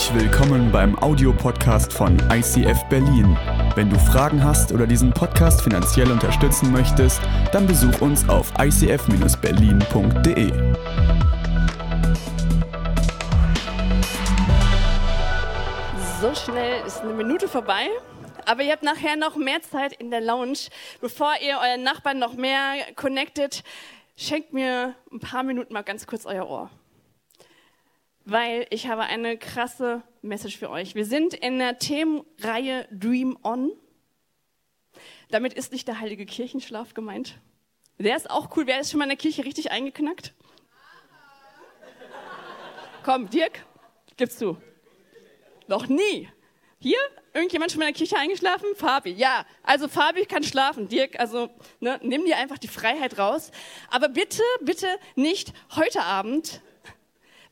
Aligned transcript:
Herzlich 0.00 0.22
willkommen 0.22 0.72
beim 0.72 0.98
Audiopodcast 0.98 1.92
von 1.92 2.16
ICF 2.32 2.84
Berlin. 2.88 3.36
Wenn 3.74 3.90
du 3.90 3.98
Fragen 3.98 4.42
hast 4.42 4.72
oder 4.72 4.86
diesen 4.86 5.12
Podcast 5.12 5.60
finanziell 5.60 6.10
unterstützen 6.10 6.72
möchtest, 6.72 7.20
dann 7.52 7.66
besuch 7.66 8.00
uns 8.00 8.26
auf 8.26 8.50
icf-berlin.de. 8.58 10.52
So 16.22 16.34
schnell 16.34 16.82
ist 16.86 17.02
eine 17.02 17.12
Minute 17.12 17.46
vorbei. 17.46 17.90
Aber 18.46 18.62
ihr 18.62 18.72
habt 18.72 18.82
nachher 18.82 19.16
noch 19.16 19.36
mehr 19.36 19.60
Zeit 19.60 19.92
in 19.92 20.10
der 20.10 20.22
Lounge. 20.22 20.70
Bevor 21.02 21.34
ihr 21.46 21.58
euren 21.58 21.82
Nachbarn 21.82 22.18
noch 22.18 22.32
mehr 22.32 22.86
connectet, 22.96 23.64
schenkt 24.16 24.54
mir 24.54 24.94
ein 25.12 25.20
paar 25.20 25.42
Minuten 25.42 25.74
mal 25.74 25.82
ganz 25.82 26.06
kurz 26.06 26.24
euer 26.24 26.48
Ohr 26.48 26.70
weil 28.30 28.66
ich 28.70 28.86
habe 28.86 29.02
eine 29.02 29.36
krasse 29.36 30.02
Message 30.22 30.56
für 30.56 30.70
euch. 30.70 30.94
Wir 30.94 31.04
sind 31.04 31.34
in 31.34 31.58
der 31.58 31.78
Themenreihe 31.78 32.86
Dream 32.92 33.36
On. 33.42 33.72
Damit 35.30 35.54
ist 35.54 35.72
nicht 35.72 35.88
der 35.88 35.98
heilige 35.98 36.26
Kirchenschlaf 36.26 36.94
gemeint. 36.94 37.38
Der 37.98 38.16
ist 38.16 38.30
auch 38.30 38.56
cool. 38.56 38.68
Wer 38.68 38.80
ist 38.80 38.90
schon 38.90 38.98
mal 38.98 39.04
in 39.04 39.10
der 39.10 39.18
Kirche 39.18 39.44
richtig 39.44 39.72
eingeknackt? 39.72 40.32
Komm, 43.04 43.28
Dirk, 43.30 43.64
gibst 44.16 44.40
du. 44.40 44.56
Noch 45.66 45.88
nie. 45.88 46.28
Hier? 46.78 46.98
Irgendjemand 47.34 47.72
schon 47.72 47.80
mal 47.80 47.88
in 47.88 47.94
der 47.94 47.98
Kirche 47.98 48.16
eingeschlafen? 48.16 48.68
Fabi, 48.76 49.10
ja. 49.10 49.44
Also 49.64 49.88
Fabi 49.88 50.24
kann 50.24 50.44
schlafen. 50.44 50.88
Dirk, 50.88 51.18
also 51.18 51.50
ne, 51.80 51.98
nimm 52.02 52.24
dir 52.24 52.36
einfach 52.36 52.58
die 52.58 52.68
Freiheit 52.68 53.18
raus. 53.18 53.50
Aber 53.90 54.08
bitte, 54.08 54.42
bitte 54.60 54.86
nicht 55.16 55.52
heute 55.74 56.02
Abend, 56.02 56.60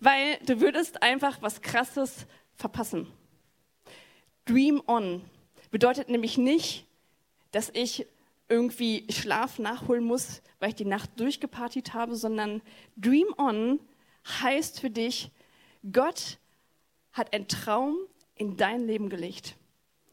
weil 0.00 0.38
du 0.46 0.60
würdest 0.60 1.02
einfach 1.02 1.42
was 1.42 1.60
Krasses 1.60 2.26
verpassen. 2.54 3.06
Dream 4.44 4.82
on 4.86 5.22
bedeutet 5.70 6.08
nämlich 6.08 6.38
nicht, 6.38 6.86
dass 7.52 7.70
ich 7.74 8.06
irgendwie 8.48 9.06
Schlaf 9.10 9.58
nachholen 9.58 10.04
muss, 10.04 10.42
weil 10.58 10.70
ich 10.70 10.74
die 10.74 10.84
Nacht 10.84 11.10
durchgepartiert 11.20 11.94
habe, 11.94 12.16
sondern 12.16 12.62
Dream 12.96 13.28
on 13.36 13.78
heißt 14.40 14.80
für 14.80 14.90
dich, 14.90 15.30
Gott 15.92 16.38
hat 17.12 17.32
einen 17.34 17.48
Traum 17.48 17.96
in 18.36 18.56
dein 18.56 18.86
Leben 18.86 19.10
gelegt. 19.10 19.56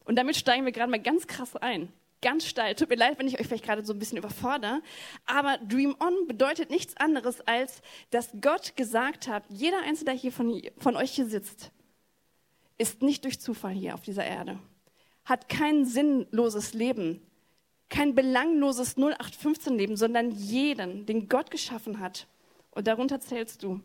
Und 0.04 0.16
damit 0.16 0.36
steigen 0.36 0.64
wir 0.64 0.72
gerade 0.72 0.90
mal 0.90 1.00
ganz 1.00 1.26
krass 1.26 1.56
ein 1.56 1.92
ganz 2.22 2.46
steil. 2.46 2.74
Tut 2.74 2.88
mir 2.88 2.96
leid, 2.96 3.18
wenn 3.18 3.28
ich 3.28 3.38
euch 3.38 3.46
vielleicht 3.46 3.64
gerade 3.64 3.84
so 3.84 3.92
ein 3.92 3.98
bisschen 3.98 4.18
überfordere. 4.18 4.82
Aber 5.26 5.58
Dream 5.58 5.96
On 6.00 6.26
bedeutet 6.26 6.70
nichts 6.70 6.96
anderes, 6.96 7.40
als 7.42 7.82
dass 8.10 8.30
Gott 8.40 8.76
gesagt 8.76 9.28
hat, 9.28 9.44
jeder 9.48 9.80
Einzelne, 9.82 10.12
der 10.12 10.14
hier 10.14 10.32
von, 10.32 10.62
von 10.78 10.96
euch 10.96 11.12
hier 11.12 11.26
sitzt, 11.26 11.70
ist 12.78 13.02
nicht 13.02 13.24
durch 13.24 13.40
Zufall 13.40 13.72
hier 13.72 13.94
auf 13.94 14.02
dieser 14.02 14.24
Erde. 14.24 14.58
Hat 15.24 15.48
kein 15.48 15.84
sinnloses 15.84 16.74
Leben, 16.74 17.22
kein 17.88 18.14
belangloses 18.14 18.96
0815-Leben, 18.96 19.96
sondern 19.96 20.30
jeden, 20.30 21.06
den 21.06 21.28
Gott 21.28 21.50
geschaffen 21.50 22.00
hat. 22.00 22.26
Und 22.70 22.86
darunter 22.86 23.20
zählst 23.20 23.62
du 23.62 23.80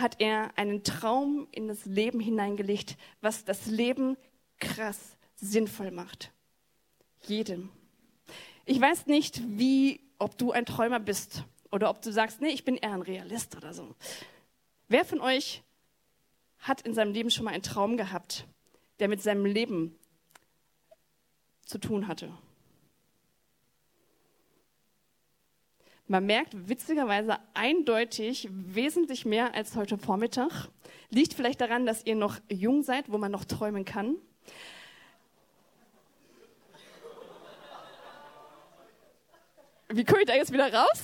hat 0.00 0.16
er 0.18 0.56
einen 0.56 0.82
Traum 0.82 1.46
in 1.52 1.68
das 1.68 1.84
Leben 1.84 2.20
hineingelegt, 2.20 2.96
was 3.20 3.44
das 3.44 3.66
Leben 3.66 4.16
krass 4.58 5.16
sinnvoll 5.40 5.90
macht 5.90 6.32
jedem. 7.22 7.70
Ich 8.64 8.80
weiß 8.80 9.06
nicht, 9.06 9.42
wie, 9.58 10.00
ob 10.18 10.38
du 10.38 10.52
ein 10.52 10.66
Träumer 10.66 11.00
bist 11.00 11.44
oder 11.70 11.90
ob 11.90 12.02
du 12.02 12.12
sagst, 12.12 12.40
nee, 12.40 12.50
ich 12.50 12.64
bin 12.64 12.76
eher 12.76 12.92
ein 12.92 13.02
Realist 13.02 13.56
oder 13.56 13.74
so. 13.74 13.94
Wer 14.88 15.04
von 15.04 15.20
euch 15.20 15.62
hat 16.58 16.82
in 16.82 16.94
seinem 16.94 17.12
Leben 17.12 17.30
schon 17.30 17.44
mal 17.44 17.52
einen 17.52 17.62
Traum 17.62 17.96
gehabt, 17.96 18.46
der 18.98 19.08
mit 19.08 19.22
seinem 19.22 19.46
Leben 19.46 19.96
zu 21.64 21.78
tun 21.78 22.06
hatte? 22.06 22.32
Man 26.06 26.26
merkt 26.26 26.68
witzigerweise 26.68 27.38
eindeutig 27.54 28.48
wesentlich 28.50 29.24
mehr 29.24 29.54
als 29.54 29.76
heute 29.76 29.96
Vormittag. 29.96 30.68
Liegt 31.08 31.34
vielleicht 31.34 31.60
daran, 31.60 31.86
dass 31.86 32.04
ihr 32.04 32.16
noch 32.16 32.40
jung 32.50 32.82
seid, 32.82 33.12
wo 33.12 33.16
man 33.16 33.30
noch 33.30 33.44
träumen 33.44 33.84
kann. 33.84 34.16
Wie 39.92 40.04
komme 40.04 40.20
ich 40.20 40.26
da 40.26 40.34
jetzt 40.34 40.52
wieder 40.52 40.72
raus? 40.72 41.02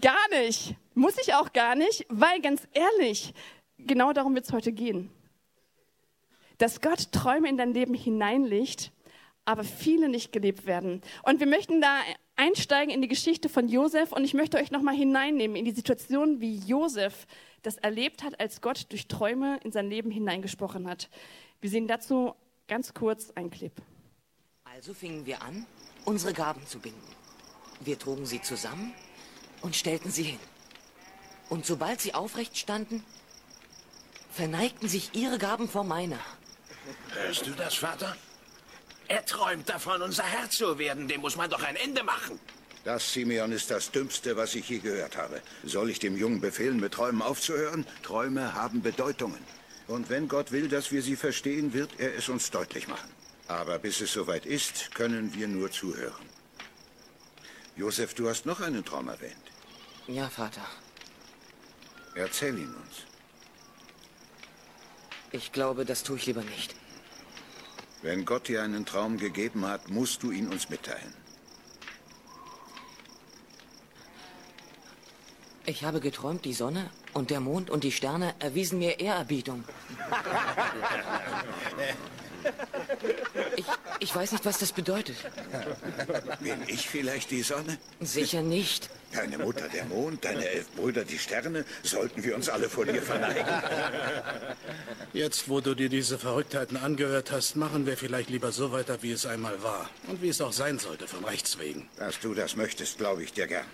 Gar 0.00 0.28
nicht. 0.30 0.74
Muss 0.94 1.16
ich 1.18 1.34
auch 1.34 1.52
gar 1.52 1.76
nicht, 1.76 2.04
weil 2.08 2.40
ganz 2.40 2.66
ehrlich, 2.72 3.32
genau 3.78 4.12
darum 4.12 4.34
wird 4.34 4.44
es 4.44 4.52
heute 4.52 4.72
gehen. 4.72 5.10
Dass 6.58 6.80
Gott 6.80 7.12
Träume 7.12 7.48
in 7.48 7.56
dein 7.56 7.74
Leben 7.74 7.94
hineinlegt, 7.94 8.90
aber 9.44 9.62
viele 9.62 10.08
nicht 10.08 10.32
gelebt 10.32 10.66
werden. 10.66 11.00
Und 11.22 11.38
wir 11.38 11.46
möchten 11.46 11.80
da 11.80 12.00
einsteigen 12.34 12.92
in 12.92 13.02
die 13.02 13.08
Geschichte 13.08 13.48
von 13.48 13.68
Josef 13.68 14.10
und 14.10 14.24
ich 14.24 14.34
möchte 14.34 14.56
euch 14.56 14.72
nochmal 14.72 14.96
hineinnehmen 14.96 15.56
in 15.56 15.64
die 15.64 15.72
Situation, 15.72 16.40
wie 16.40 16.56
Josef 16.56 17.26
das 17.62 17.76
erlebt 17.76 18.24
hat, 18.24 18.40
als 18.40 18.60
Gott 18.60 18.86
durch 18.90 19.06
Träume 19.06 19.60
in 19.62 19.70
sein 19.70 19.88
Leben 19.88 20.10
hineingesprochen 20.10 20.88
hat. 20.88 21.08
Wir 21.60 21.70
sehen 21.70 21.86
dazu 21.86 22.34
ganz 22.66 22.94
kurz 22.94 23.30
einen 23.30 23.50
Clip. 23.50 23.72
Also 24.64 24.92
fingen 24.92 25.24
wir 25.24 25.40
an, 25.40 25.66
unsere 26.04 26.32
Gaben 26.32 26.66
zu 26.66 26.78
binden. 26.78 27.00
Wir 27.80 27.98
trugen 27.98 28.26
sie 28.26 28.40
zusammen 28.40 28.94
und 29.62 29.76
stellten 29.76 30.10
sie 30.10 30.22
hin. 30.22 30.38
Und 31.48 31.66
sobald 31.66 32.00
sie 32.00 32.14
aufrecht 32.14 32.56
standen, 32.56 33.04
verneigten 34.32 34.88
sich 34.88 35.14
ihre 35.14 35.38
Gaben 35.38 35.68
vor 35.68 35.84
meiner. 35.84 36.18
Hörst 37.14 37.46
du 37.46 37.50
das, 37.52 37.74
Vater? 37.74 38.16
Er 39.08 39.24
träumt 39.26 39.68
davon, 39.68 40.02
unser 40.02 40.24
Herr 40.24 40.50
zu 40.50 40.78
werden. 40.78 41.08
Dem 41.08 41.20
muss 41.20 41.36
man 41.36 41.50
doch 41.50 41.62
ein 41.62 41.76
Ende 41.76 42.02
machen. 42.02 42.38
Das, 42.84 43.12
Simeon, 43.12 43.52
ist 43.52 43.70
das 43.70 43.90
Dümmste, 43.90 44.36
was 44.36 44.54
ich 44.54 44.68
je 44.68 44.78
gehört 44.78 45.16
habe. 45.16 45.40
Soll 45.64 45.90
ich 45.90 45.98
dem 45.98 46.16
Jungen 46.16 46.40
befehlen, 46.40 46.80
mit 46.80 46.92
Träumen 46.92 47.22
aufzuhören? 47.22 47.86
Träume 48.02 48.54
haben 48.54 48.82
Bedeutungen. 48.82 49.40
Und 49.86 50.10
wenn 50.10 50.28
Gott 50.28 50.52
will, 50.52 50.68
dass 50.68 50.92
wir 50.92 51.02
sie 51.02 51.16
verstehen, 51.16 51.72
wird 51.72 51.90
er 51.98 52.14
es 52.14 52.28
uns 52.28 52.50
deutlich 52.50 52.88
machen. 52.88 53.10
Aber 53.48 53.78
bis 53.78 54.00
es 54.00 54.12
soweit 54.12 54.46
ist, 54.46 54.94
können 54.94 55.34
wir 55.34 55.48
nur 55.48 55.70
zuhören. 55.70 56.26
Josef, 57.76 58.14
du 58.14 58.28
hast 58.28 58.46
noch 58.46 58.60
einen 58.60 58.84
Traum 58.84 59.08
erwähnt. 59.08 59.36
Ja, 60.06 60.28
Vater. 60.28 60.64
Erzähl 62.14 62.58
ihn 62.58 62.74
uns. 62.74 63.04
Ich 65.32 65.52
glaube, 65.52 65.84
das 65.84 66.04
tue 66.04 66.16
ich 66.16 66.26
lieber 66.26 66.42
nicht. 66.42 66.74
Wenn 68.02 68.24
Gott 68.24 68.48
dir 68.48 68.62
einen 68.62 68.86
Traum 68.86 69.18
gegeben 69.18 69.66
hat, 69.66 69.90
musst 69.90 70.22
du 70.22 70.30
ihn 70.30 70.48
uns 70.48 70.68
mitteilen. 70.68 71.14
Ich 75.66 75.84
habe 75.84 76.00
geträumt, 76.00 76.44
die 76.44 76.52
Sonne 76.52 76.90
und 77.14 77.30
der 77.30 77.40
Mond 77.40 77.70
und 77.70 77.84
die 77.84 77.92
Sterne 77.92 78.34
erwiesen 78.38 78.78
mir 78.78 79.00
Ehrerbietung. 79.00 79.64
Ich, 83.56 83.64
ich 84.00 84.14
weiß 84.14 84.32
nicht, 84.32 84.44
was 84.44 84.58
das 84.58 84.72
bedeutet. 84.72 85.16
Bin 86.40 86.62
ich 86.66 86.88
vielleicht 86.88 87.30
die 87.30 87.42
Sonne? 87.42 87.78
Sicher 88.00 88.42
nicht. 88.42 88.90
Deine 89.12 89.38
Mutter 89.38 89.68
der 89.68 89.84
Mond, 89.84 90.24
deine 90.24 90.48
elf 90.48 90.70
Brüder 90.72 91.04
die 91.04 91.18
Sterne, 91.18 91.64
sollten 91.82 92.24
wir 92.24 92.34
uns 92.34 92.48
alle 92.48 92.68
vor 92.68 92.84
dir 92.84 93.00
verneigen. 93.00 93.46
Jetzt, 95.12 95.48
wo 95.48 95.60
du 95.60 95.74
dir 95.74 95.88
diese 95.88 96.18
Verrücktheiten 96.18 96.76
angehört 96.76 97.30
hast, 97.30 97.54
machen 97.54 97.86
wir 97.86 97.96
vielleicht 97.96 98.30
lieber 98.30 98.50
so 98.50 98.72
weiter, 98.72 99.02
wie 99.02 99.12
es 99.12 99.24
einmal 99.24 99.62
war. 99.62 99.88
Und 100.08 100.20
wie 100.20 100.28
es 100.28 100.40
auch 100.40 100.52
sein 100.52 100.78
sollte, 100.80 101.06
von 101.06 101.24
Rechts 101.24 101.58
wegen. 101.58 101.88
Dass 101.96 102.18
du 102.18 102.34
das 102.34 102.56
möchtest, 102.56 102.98
glaube 102.98 103.22
ich 103.22 103.32
dir 103.32 103.46
gern. 103.46 103.66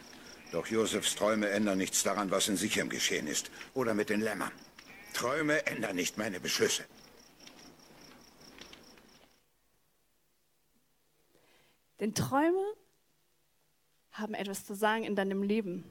Doch 0.53 0.67
Josefs 0.67 1.15
Träume 1.15 1.49
ändern 1.49 1.79
nichts 1.79 2.03
daran, 2.03 2.31
was 2.31 2.49
in 2.49 2.57
Sichem 2.57 2.91
geschehen 2.91 3.27
ist. 3.27 3.51
Oder 3.73 3.95
mit 3.95 4.11
den 4.11 4.21
Lämmern. 4.21 4.51
Träume 5.15 5.67
ändern 5.67 5.97
nicht 5.97 6.19
meine 6.19 6.41
Beschlüsse. 6.41 6.85
Denn 12.01 12.15
Träume 12.15 12.65
haben 14.13 14.35
etwas 14.35 14.65
zu 14.65 14.75
sagen 14.75 15.05
in 15.05 15.15
deinem 15.15 15.43
Leben. 15.43 15.85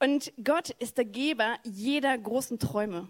Und 0.00 0.32
Gott 0.42 0.70
ist 0.70 0.98
der 0.98 1.04
Geber 1.04 1.56
jeder 1.62 2.16
großen 2.18 2.58
Träume. 2.58 3.08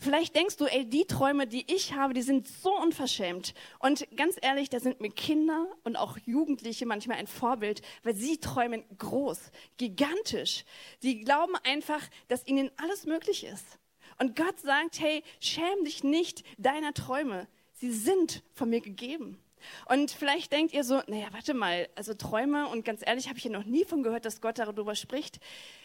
Vielleicht 0.00 0.34
denkst 0.34 0.56
du, 0.56 0.66
ey, 0.66 0.84
die 0.84 1.06
Träume, 1.06 1.46
die 1.46 1.64
ich 1.72 1.94
habe, 1.94 2.12
die 2.12 2.22
sind 2.22 2.48
so 2.48 2.76
unverschämt. 2.76 3.54
Und 3.78 4.08
ganz 4.16 4.36
ehrlich, 4.42 4.68
da 4.70 4.80
sind 4.80 5.00
mir 5.00 5.10
Kinder 5.10 5.68
und 5.84 5.96
auch 5.96 6.18
Jugendliche 6.26 6.84
manchmal 6.84 7.18
ein 7.18 7.28
Vorbild, 7.28 7.82
weil 8.02 8.14
sie 8.14 8.38
träumen 8.38 8.84
groß, 8.98 9.50
gigantisch. 9.76 10.64
Sie 10.98 11.20
glauben 11.20 11.54
einfach, 11.62 12.02
dass 12.26 12.46
ihnen 12.46 12.70
alles 12.76 13.06
möglich 13.06 13.44
ist. 13.44 13.78
Und 14.18 14.34
Gott 14.34 14.58
sagt, 14.58 14.98
hey, 14.98 15.22
schäm 15.40 15.84
dich 15.84 16.02
nicht 16.02 16.42
deiner 16.58 16.92
Träume. 16.92 17.46
Sie 17.74 17.92
sind 17.92 18.42
von 18.54 18.68
mir 18.68 18.80
gegeben. 18.80 19.38
Und 19.86 20.10
vielleicht 20.10 20.52
denkt 20.52 20.72
ihr 20.72 20.84
so, 20.84 21.02
naja, 21.06 21.28
warte 21.32 21.54
mal, 21.54 21.88
also 21.94 22.14
Träume 22.14 22.68
und 22.68 22.84
ganz 22.84 23.02
ehrlich, 23.04 23.28
habe 23.28 23.36
ich 23.38 23.42
hier 23.42 23.52
noch 23.52 23.64
nie 23.64 23.84
von 23.84 24.02
gehört, 24.02 24.24
dass 24.24 24.40
Gott 24.40 24.58
darüber 24.58 24.94
spricht. 24.94 25.40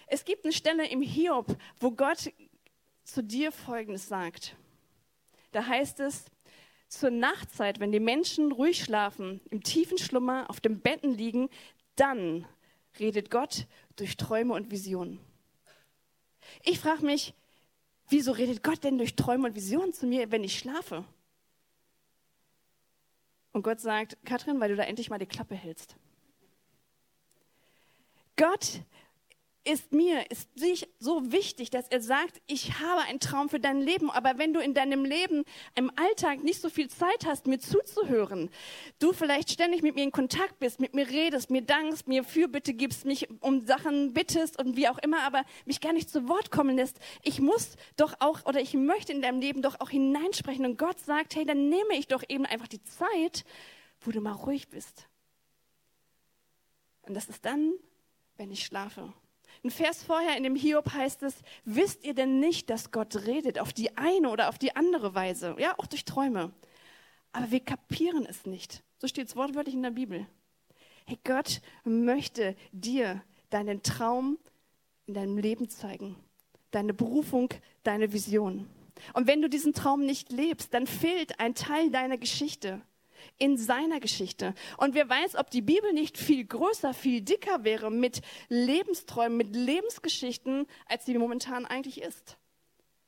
Es 0.08 0.26
gibt 0.26 0.46
eine 0.46 0.54
Stelle 0.54 0.88
im 0.88 1.02
Hiob, 1.02 1.58
wo 1.80 1.92
Gott 1.92 2.32
zu 3.04 3.24
dir 3.24 3.52
Folgendes 3.52 4.08
sagt. 4.08 4.56
Da 5.52 5.66
heißt 5.66 6.00
es, 6.00 6.26
zur 6.88 7.10
Nachtzeit, 7.10 7.80
wenn 7.80 7.92
die 7.92 8.00
Menschen 8.00 8.52
ruhig 8.52 8.84
schlafen, 8.84 9.42
im 9.50 9.64
tiefen 9.64 9.98
Schlummer 9.98 10.50
auf 10.50 10.62
dem 10.62 10.80
Betten 10.80 11.12
liegen, 11.12 11.50
dann 11.96 12.46
redet 13.00 13.32
Gott 13.32 13.66
durch 13.96 14.18
Träume 14.18 14.54
und 14.54 14.72
Visionen. 14.72 15.20
Ich 16.64 16.80
frage 16.80 17.06
mich, 17.06 17.34
wieso 18.10 18.32
redet 18.32 18.64
Gott 18.64 18.84
denn 18.84 18.98
durch 18.98 19.16
Träume 19.16 19.48
und 19.48 19.56
Visionen 19.56 19.94
zu 19.94 20.06
mir, 20.06 20.32
wenn 20.32 20.44
ich 20.44 20.58
schlafe? 20.58 21.04
Und 23.54 23.62
Gott 23.62 23.80
sagt, 23.80 24.18
Katrin, 24.26 24.60
weil 24.60 24.70
du 24.70 24.76
da 24.76 24.84
endlich 24.84 25.10
mal 25.10 25.20
die 25.20 25.28
Klappe 25.28 25.56
hältst. 25.56 25.96
Gott 28.36 28.82
ist 29.66 29.94
mir, 29.94 30.30
ist 30.30 30.50
sich 30.60 30.90
so 31.00 31.32
wichtig, 31.32 31.70
dass 31.70 31.88
er 31.88 32.02
sagt, 32.02 32.42
ich 32.48 32.80
habe 32.80 33.02
einen 33.04 33.20
Traum 33.20 33.48
für 33.48 33.60
dein 33.60 33.80
Leben. 33.80 34.12
Aber 34.12 34.38
wenn 34.38 34.54
du 34.54 34.60
in 34.60 34.74
deinem 34.74 35.06
Leben 35.06 35.46
im 35.76 35.90
Alltag 35.96 36.44
nicht 36.44 36.60
so 36.60 36.70
viel 36.70 36.90
Zeit 36.90 37.26
hast, 37.26 37.48
mir 37.48 37.60
zuzuhören, 37.60 38.50
du 39.00 39.14
vielleicht 39.14 39.52
ständig 39.52 39.82
mit 39.82 39.96
mir 39.96 40.04
in 40.04 40.12
Kontakt 40.12 40.60
bist, 40.60 40.82
mit 40.82 40.94
mir 40.94 41.08
redest, 41.10 41.50
mir 41.50 41.62
dankst, 41.62 42.08
mir 42.08 42.24
Fürbitte 42.24 42.74
gibst, 42.74 43.06
mich 43.06 43.30
um 43.40 43.66
Sachen 43.66 44.14
bittest 44.14 44.60
und 44.60 44.76
wie 44.76 44.90
auch 44.90 44.98
immer, 44.98 45.22
aber 45.22 45.44
mich 45.66 45.80
gar 45.80 45.94
nicht 45.94 46.10
zu 46.10 46.28
Wort 46.28 46.52
kommen 46.52 46.76
lässt, 46.76 47.00
ich 47.22 47.40
muss 47.40 47.76
doch 47.96 48.16
auch 48.20 48.46
oder 48.46 48.60
ich 48.60 48.74
möchte 48.74 49.14
in 49.14 49.22
deinem 49.22 49.40
Leben 49.40 49.62
doch 49.62 49.80
auch 49.80 49.90
hineinsprechen. 49.90 50.66
Und 50.66 50.78
Gott 50.78 51.00
sagt, 51.00 51.36
hey, 51.36 51.46
dann 51.46 51.70
nehme 51.70 51.96
ich 51.98 52.08
doch 52.08 52.24
eben 52.28 52.46
einfach 52.46 52.68
die 52.68 52.84
Zeit, 52.84 53.46
wo 54.02 54.12
du 54.12 54.20
mal 54.20 54.34
ruhig 54.34 54.68
bist. 54.68 55.08
Und 57.04 57.14
das 57.14 57.28
ist 57.28 57.46
dann, 57.46 57.74
wenn 58.38 58.52
ich 58.52 58.66
schlafe. 58.66 59.14
Ein 59.64 59.72
Vers 59.72 60.04
vorher 60.04 60.36
in 60.36 60.44
dem 60.44 60.56
Hiob 60.56 60.92
heißt 60.92 61.24
es, 61.24 61.36
wisst 61.64 62.04
ihr 62.04 62.14
denn 62.14 62.42
nicht, 62.42 62.70
dass 62.70 62.92
Gott 62.92 63.26
redet 63.26 63.60
auf 63.60 63.72
die 63.72 63.96
eine 63.96 64.30
oder 64.30 64.50
auf 64.50 64.58
die 64.58 64.76
andere 64.76 65.16
Weise? 65.16 65.56
Ja, 65.58 65.80
auch 65.80 65.86
durch 65.86 66.04
Träume. 66.04 66.52
Aber 67.32 67.50
wir 67.50 67.62
kapieren 67.62 68.26
es 68.30 68.46
nicht. 68.46 68.84
So 69.00 69.08
steht 69.08 69.30
es 69.30 69.38
wortwörtlich 69.38 69.76
in 69.76 69.84
der 69.84 69.92
Bibel. 69.92 70.28
Hey, 71.06 71.18
Gott 71.24 71.62
möchte 71.86 72.58
dir 72.74 73.24
deinen 73.50 73.84
Traum 73.84 74.38
in 75.06 75.14
deinem 75.14 75.38
Leben 75.38 75.70
zeigen. 75.70 76.18
Deine 76.72 76.94
Berufung, 76.94 77.50
deine 77.84 78.12
Vision. 78.12 78.70
Und 79.14 79.28
wenn 79.28 79.42
du 79.42 79.50
diesen 79.50 79.74
Traum 79.74 80.06
nicht 80.06 80.32
lebst, 80.32 80.74
dann 80.74 80.88
fehlt 80.88 81.40
ein 81.40 81.56
Teil 81.56 81.90
deiner 81.90 82.18
Geschichte 82.18 82.82
in 83.38 83.58
seiner 83.58 84.00
Geschichte. 84.00 84.54
Und 84.78 84.96
wer 84.96 85.10
weiß, 85.10 85.36
ob 85.36 85.50
die 85.50 85.62
Bibel 85.62 85.94
nicht 85.94 86.18
viel 86.18 86.46
größer, 86.46 86.94
viel 86.94 87.22
dicker 87.22 87.64
wäre 87.64 87.92
mit 87.92 88.22
Lebensträumen, 88.50 89.38
mit 89.38 89.56
Lebensgeschichten, 89.56 90.68
als 90.88 91.06
sie 91.06 91.18
momentan 91.18 91.66
eigentlich 91.66 92.02
ist. 92.02 92.38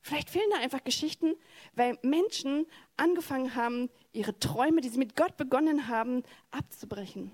Vielleicht 0.01 0.29
fehlen 0.29 0.49
da 0.51 0.59
einfach 0.59 0.83
Geschichten, 0.83 1.33
weil 1.73 1.97
Menschen 2.03 2.67
angefangen 2.95 3.55
haben, 3.55 3.89
ihre 4.13 4.37
Träume, 4.37 4.81
die 4.81 4.89
sie 4.89 4.99
mit 4.99 5.15
Gott 5.15 5.35
begonnen 5.35 5.87
haben, 5.87 6.21
abzubrechen. 6.51 7.31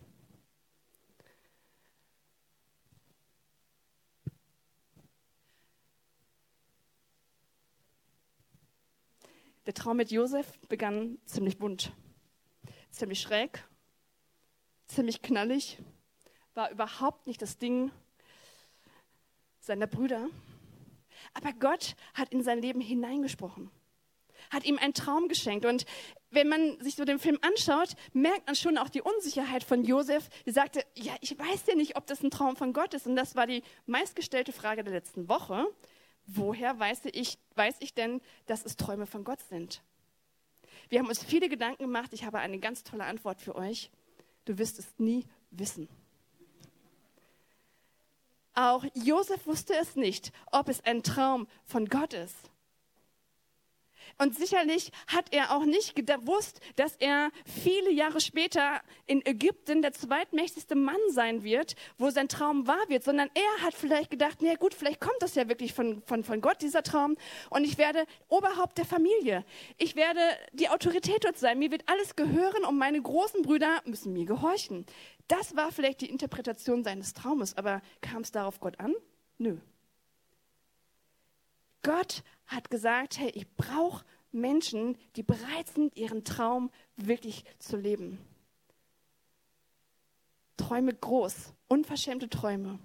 Der 9.65 9.73
Traum 9.73 9.97
mit 9.97 10.09
Josef 10.09 10.57
begann 10.69 11.19
ziemlich 11.25 11.57
bunt 11.57 11.91
ziemlich 12.91 13.21
schräg, 13.21 13.63
ziemlich 14.87 15.21
knallig, 15.21 15.77
war 16.53 16.69
überhaupt 16.71 17.27
nicht 17.27 17.41
das 17.41 17.57
Ding 17.57 17.91
seiner 19.59 19.87
Brüder. 19.87 20.27
Aber 21.33 21.53
Gott 21.53 21.95
hat 22.13 22.31
in 22.33 22.43
sein 22.43 22.61
Leben 22.61 22.81
hineingesprochen, 22.81 23.71
hat 24.49 24.65
ihm 24.65 24.77
einen 24.77 24.93
Traum 24.93 25.27
geschenkt. 25.27 25.65
Und 25.65 25.85
wenn 26.29 26.47
man 26.47 26.79
sich 26.81 26.95
so 26.95 27.05
den 27.05 27.19
Film 27.19 27.37
anschaut, 27.41 27.95
merkt 28.13 28.47
man 28.47 28.55
schon 28.55 28.77
auch 28.77 28.89
die 28.89 29.01
Unsicherheit 29.01 29.63
von 29.63 29.83
Josef. 29.83 30.29
Die 30.45 30.51
sagte, 30.51 30.83
ja, 30.95 31.13
ich 31.21 31.37
weiß 31.37 31.63
ja 31.67 31.75
nicht, 31.75 31.95
ob 31.95 32.07
das 32.07 32.23
ein 32.23 32.31
Traum 32.31 32.55
von 32.55 32.73
Gott 32.73 32.93
ist. 32.93 33.07
Und 33.07 33.15
das 33.15 33.35
war 33.35 33.47
die 33.47 33.63
meistgestellte 33.85 34.51
Frage 34.51 34.83
der 34.83 34.93
letzten 34.93 35.29
Woche. 35.29 35.65
Woher 36.25 36.77
weiß 36.77 37.01
ich, 37.13 37.37
weiß 37.55 37.75
ich 37.79 37.93
denn, 37.93 38.21
dass 38.45 38.65
es 38.65 38.75
Träume 38.75 39.05
von 39.05 39.23
Gott 39.23 39.41
sind? 39.41 39.81
Wir 40.91 40.99
haben 40.99 41.07
uns 41.07 41.23
viele 41.23 41.47
Gedanken 41.47 41.83
gemacht. 41.83 42.11
Ich 42.11 42.25
habe 42.25 42.39
eine 42.39 42.59
ganz 42.59 42.83
tolle 42.83 43.05
Antwort 43.05 43.39
für 43.39 43.55
euch. 43.55 43.89
Du 44.43 44.57
wirst 44.57 44.77
es 44.77 44.87
nie 44.97 45.25
wissen. 45.49 45.87
Auch 48.53 48.83
Josef 48.93 49.47
wusste 49.47 49.73
es 49.73 49.95
nicht, 49.95 50.33
ob 50.51 50.67
es 50.67 50.83
ein 50.83 51.01
Traum 51.01 51.47
von 51.63 51.85
Gott 51.85 52.13
ist. 52.13 52.50
Und 54.17 54.35
sicherlich 54.35 54.91
hat 55.07 55.33
er 55.33 55.55
auch 55.55 55.65
nicht 55.65 55.95
gewusst, 55.95 56.59
dass 56.75 56.95
er 56.97 57.31
viele 57.45 57.91
Jahre 57.91 58.21
später 58.21 58.81
in 59.07 59.25
Ägypten 59.25 59.81
der 59.81 59.93
zweitmächtigste 59.93 60.75
Mann 60.75 60.99
sein 61.09 61.43
wird, 61.43 61.75
wo 61.97 62.09
sein 62.09 62.27
Traum 62.27 62.67
wahr 62.67 62.83
wird, 62.87 63.03
sondern 63.03 63.29
er 63.33 63.65
hat 63.65 63.73
vielleicht 63.73 64.11
gedacht, 64.11 64.39
na 64.41 64.55
gut, 64.55 64.73
vielleicht 64.73 64.99
kommt 64.99 65.17
das 65.19 65.35
ja 65.35 65.47
wirklich 65.47 65.73
von, 65.73 66.01
von, 66.03 66.23
von 66.23 66.41
Gott, 66.41 66.61
dieser 66.61 66.83
Traum, 66.83 67.17
und 67.49 67.63
ich 67.63 67.77
werde 67.77 68.05
Oberhaupt 68.29 68.77
der 68.77 68.85
Familie. 68.85 69.45
Ich 69.77 69.95
werde 69.95 70.19
die 70.53 70.69
Autorität 70.69 71.23
dort 71.23 71.37
sein. 71.37 71.59
Mir 71.59 71.71
wird 71.71 71.83
alles 71.87 72.15
gehören 72.15 72.63
und 72.65 72.77
meine 72.77 73.01
großen 73.01 73.41
Brüder 73.41 73.81
müssen 73.85 74.13
mir 74.13 74.25
gehorchen. 74.25 74.85
Das 75.27 75.55
war 75.55 75.71
vielleicht 75.71 76.01
die 76.01 76.09
Interpretation 76.09 76.83
seines 76.83 77.13
Traumes, 77.13 77.57
aber 77.57 77.81
kam 78.01 78.21
es 78.21 78.31
darauf 78.31 78.59
Gott 78.59 78.79
an? 78.79 78.93
Nö. 79.37 79.57
Gott 81.83 82.23
hat 82.51 82.69
gesagt, 82.69 83.17
hey, 83.17 83.29
ich 83.29 83.47
brauche 83.55 84.05
Menschen, 84.31 84.97
die 85.15 85.23
bereit 85.23 85.69
sind, 85.73 85.95
ihren 85.97 86.23
Traum 86.23 86.71
wirklich 86.95 87.45
zu 87.59 87.77
leben. 87.77 88.19
Träume 90.57 90.93
groß, 90.93 91.53
unverschämte 91.67 92.29
Träume. 92.29 92.79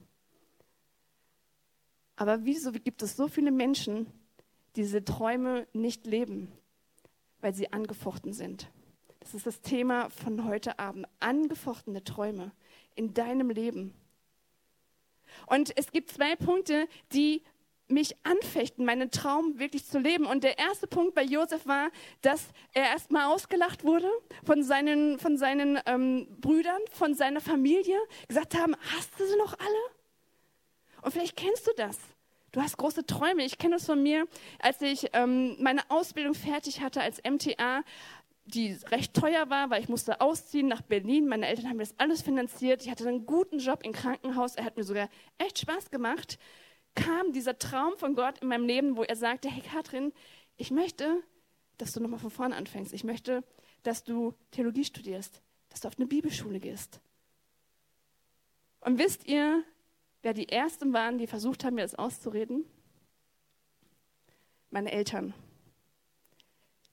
Aber 2.17 2.45
wieso 2.45 2.73
gibt 2.73 3.03
es 3.03 3.17
so 3.17 3.29
viele 3.29 3.51
Menschen, 3.51 4.07
die 4.07 4.83
diese 4.83 5.05
Träume 5.05 5.67
nicht 5.73 6.07
leben, 6.07 6.53
weil 7.41 7.55
sie 7.55 7.73
angefochten 7.73 8.33
sind? 8.33 8.71
Das 9.21 9.35
ist 9.35 9.47
das 9.47 9.61
Thema 9.61 10.11
von 10.11 10.45
heute 10.45 10.79
Abend. 10.79 11.07
Angefochtene 11.19 12.05
Träume 12.05 12.53
in 12.95 13.15
deinem 13.15 13.51
Leben. 13.51 13.95
Und 15.47 15.77
es 15.77 15.91
gibt 15.91 16.11
zwei 16.11 16.37
Punkte, 16.37 16.89
die 17.13 17.43
mich 17.89 18.17
anfechten, 18.25 18.85
meinen 18.85 19.11
Traum 19.11 19.59
wirklich 19.59 19.85
zu 19.87 19.99
leben. 19.99 20.27
Und 20.27 20.45
der 20.45 20.59
erste 20.59 20.87
Punkt 20.87 21.15
bei 21.15 21.23
Josef 21.23 21.67
war, 21.67 21.91
dass 22.21 22.49
er 22.73 22.85
erstmal 22.85 23.33
ausgelacht 23.33 23.85
wurde 23.85 24.11
von 24.45 24.63
seinen, 24.63 25.19
von 25.19 25.37
seinen 25.37 25.79
ähm, 25.87 26.27
Brüdern, 26.41 26.81
von 26.91 27.15
seiner 27.15 27.41
Familie, 27.41 27.97
gesagt 28.29 28.59
haben, 28.59 28.75
hast 28.97 29.19
du 29.19 29.27
sie 29.27 29.37
noch 29.37 29.59
alle? 29.59 29.97
Und 31.03 31.13
vielleicht 31.13 31.37
kennst 31.37 31.67
du 31.67 31.73
das. 31.77 31.99
Du 32.53 32.61
hast 32.61 32.77
große 32.79 33.07
Träume. 33.07 33.45
Ich 33.45 33.59
kenne 33.59 33.77
das 33.77 33.87
von 33.87 34.03
mir, 34.03 34.27
als 34.61 34.81
ich 34.81 35.11
ähm, 35.13 35.57
meine 35.61 35.83
Ausbildung 35.91 36.35
fertig 36.35 36.81
hatte 36.81 37.01
als 37.03 37.21
MTA, 37.23 37.83
die 38.47 38.79
recht 38.91 39.13
teuer 39.13 39.51
war, 39.51 39.71
weil 39.71 39.83
ich 39.83 39.89
musste 39.89 40.21
ausziehen 40.21 40.69
nach 40.69 40.81
Berlin. 40.81 41.29
Meine 41.29 41.47
Eltern 41.47 41.69
haben 41.69 41.77
mir 41.77 41.83
das 41.83 41.99
alles 41.99 42.23
finanziert. 42.23 42.83
Ich 42.83 42.91
hatte 42.91 43.07
einen 43.07 43.27
guten 43.27 43.59
Job 43.59 43.81
im 43.85 43.93
Krankenhaus. 43.93 44.55
Er 44.57 44.65
hat 44.65 44.77
mir 44.77 44.85
sogar 44.85 45.09
echt 45.39 45.59
Spaß 45.59 45.91
gemacht 45.91 46.39
kam 46.97 47.33
dieser 47.33 47.59
Traum 47.59 47.97
von 47.97 48.17
Gott 48.17 48.39
in 48.41 48.49
meinem 48.49 48.67
Leben, 48.67 48.97
wo 48.97 49.05
er 49.05 49.15
sagte, 49.15 49.49
hey 49.49 49.63
Katrin, 49.63 50.13
ich 50.57 50.73
möchte, 50.73 51.23
dass 51.79 51.93
du 51.93 52.01
nochmal 52.01 52.19
von 52.19 52.31
vorne 52.31 52.57
anfängst. 52.57 52.93
Ich 52.93 53.05
möchte, 53.05 53.45
dass 53.85 54.03
du 54.03 54.35
Theologie 54.51 54.85
studierst, 54.85 55.41
dass 55.69 55.81
du 55.81 55.89
auf 55.89 55.97
eine 55.97 56.07
Bibelschule 56.07 56.59
gehst. 56.59 57.01
Und 58.81 58.99
wisst 58.99 59.27
ihr, 59.27 59.63
wer 60.23 60.35
die 60.35 60.49
Ersten 60.49 60.93
waren, 60.93 61.19
die 61.19 61.27
versucht 61.27 61.65
haben, 61.65 61.75
mir 61.75 61.83
das 61.83 61.95
auszureden? 61.95 62.65
Meine 64.71 64.91
Eltern 64.91 65.35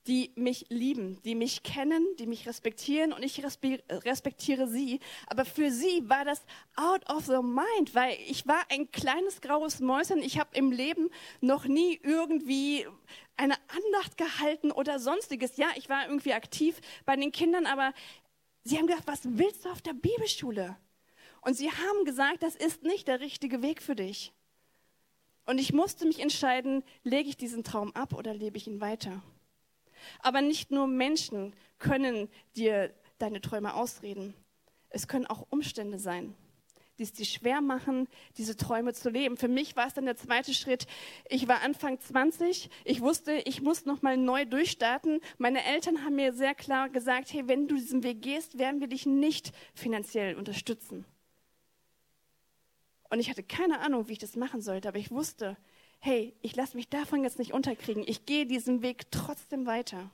die 0.06 0.32
mich 0.36 0.66
lieben, 0.68 1.20
die 1.24 1.34
mich 1.34 1.62
kennen, 1.62 2.04
die 2.18 2.26
mich 2.26 2.46
respektieren 2.46 3.12
und 3.12 3.22
ich 3.22 3.42
respektiere 3.42 4.68
sie. 4.68 5.00
Aber 5.26 5.44
für 5.44 5.70
sie 5.70 6.08
war 6.08 6.24
das 6.24 6.42
out 6.76 7.08
of 7.10 7.26
the 7.26 7.42
mind, 7.42 7.94
weil 7.94 8.16
ich 8.26 8.46
war 8.46 8.60
ein 8.70 8.90
kleines 8.90 9.40
graues 9.40 9.80
Mäuschen. 9.80 10.22
Ich 10.22 10.38
habe 10.38 10.50
im 10.54 10.72
Leben 10.72 11.10
noch 11.40 11.64
nie 11.64 11.98
irgendwie 12.02 12.86
eine 13.36 13.54
Andacht 13.68 14.18
gehalten 14.18 14.70
oder 14.72 14.98
sonstiges. 14.98 15.56
Ja, 15.56 15.68
ich 15.76 15.88
war 15.88 16.06
irgendwie 16.06 16.34
aktiv 16.34 16.80
bei 17.06 17.16
den 17.16 17.32
Kindern, 17.32 17.66
aber 17.66 17.92
sie 18.62 18.76
haben 18.76 18.86
gedacht, 18.86 19.06
was 19.06 19.20
willst 19.24 19.64
du 19.64 19.70
auf 19.70 19.80
der 19.80 19.94
Bibelschule? 19.94 20.76
Und 21.40 21.54
sie 21.54 21.70
haben 21.70 22.04
gesagt, 22.04 22.42
das 22.42 22.56
ist 22.56 22.82
nicht 22.82 23.08
der 23.08 23.20
richtige 23.20 23.62
Weg 23.62 23.82
für 23.82 23.96
dich. 23.96 24.32
Und 25.46 25.58
ich 25.58 25.72
musste 25.72 26.06
mich 26.06 26.20
entscheiden, 26.20 26.82
lege 27.02 27.28
ich 27.28 27.36
diesen 27.36 27.64
Traum 27.64 27.94
ab 27.94 28.14
oder 28.14 28.32
lebe 28.32 28.56
ich 28.56 28.66
ihn 28.66 28.80
weiter? 28.80 29.22
Aber 30.20 30.40
nicht 30.40 30.70
nur 30.70 30.86
Menschen 30.86 31.54
können 31.78 32.28
dir 32.56 32.92
deine 33.18 33.40
Träume 33.40 33.74
ausreden. 33.74 34.34
Es 34.90 35.08
können 35.08 35.26
auch 35.26 35.46
Umstände 35.50 35.98
sein, 35.98 36.34
die 36.98 37.02
es 37.02 37.12
dir 37.12 37.24
schwer 37.24 37.60
machen, 37.60 38.08
diese 38.36 38.56
Träume 38.56 38.94
zu 38.94 39.10
leben. 39.10 39.36
Für 39.36 39.48
mich 39.48 39.76
war 39.76 39.86
es 39.86 39.94
dann 39.94 40.04
der 40.04 40.16
zweite 40.16 40.54
Schritt. 40.54 40.86
Ich 41.28 41.48
war 41.48 41.62
Anfang 41.62 41.98
20. 42.00 42.70
Ich 42.84 43.00
wusste, 43.00 43.32
ich 43.44 43.60
muss 43.60 43.86
nochmal 43.86 44.16
neu 44.16 44.44
durchstarten. 44.44 45.20
Meine 45.38 45.64
Eltern 45.64 46.04
haben 46.04 46.14
mir 46.14 46.32
sehr 46.32 46.54
klar 46.54 46.88
gesagt, 46.88 47.32
hey, 47.32 47.48
wenn 47.48 47.66
du 47.66 47.74
diesen 47.74 48.02
Weg 48.02 48.22
gehst, 48.22 48.58
werden 48.58 48.80
wir 48.80 48.88
dich 48.88 49.06
nicht 49.06 49.52
finanziell 49.74 50.36
unterstützen. 50.36 51.04
Und 53.10 53.20
ich 53.20 53.30
hatte 53.30 53.42
keine 53.42 53.80
Ahnung, 53.80 54.08
wie 54.08 54.12
ich 54.12 54.18
das 54.18 54.36
machen 54.36 54.60
sollte, 54.60 54.88
aber 54.88 54.98
ich 54.98 55.10
wusste, 55.10 55.56
hey, 56.04 56.36
ich 56.42 56.54
lasse 56.54 56.76
mich 56.76 56.90
davon 56.90 57.22
jetzt 57.22 57.38
nicht 57.38 57.54
unterkriegen. 57.54 58.04
Ich 58.06 58.26
gehe 58.26 58.44
diesen 58.44 58.82
Weg 58.82 59.10
trotzdem 59.10 59.64
weiter. 59.64 60.10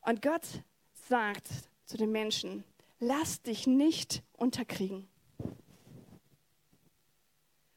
Und 0.00 0.20
Gott 0.20 0.44
sagt 1.08 1.48
zu 1.86 1.96
den 1.96 2.10
Menschen, 2.10 2.64
lass 2.98 3.40
dich 3.40 3.68
nicht 3.68 4.24
unterkriegen 4.32 5.06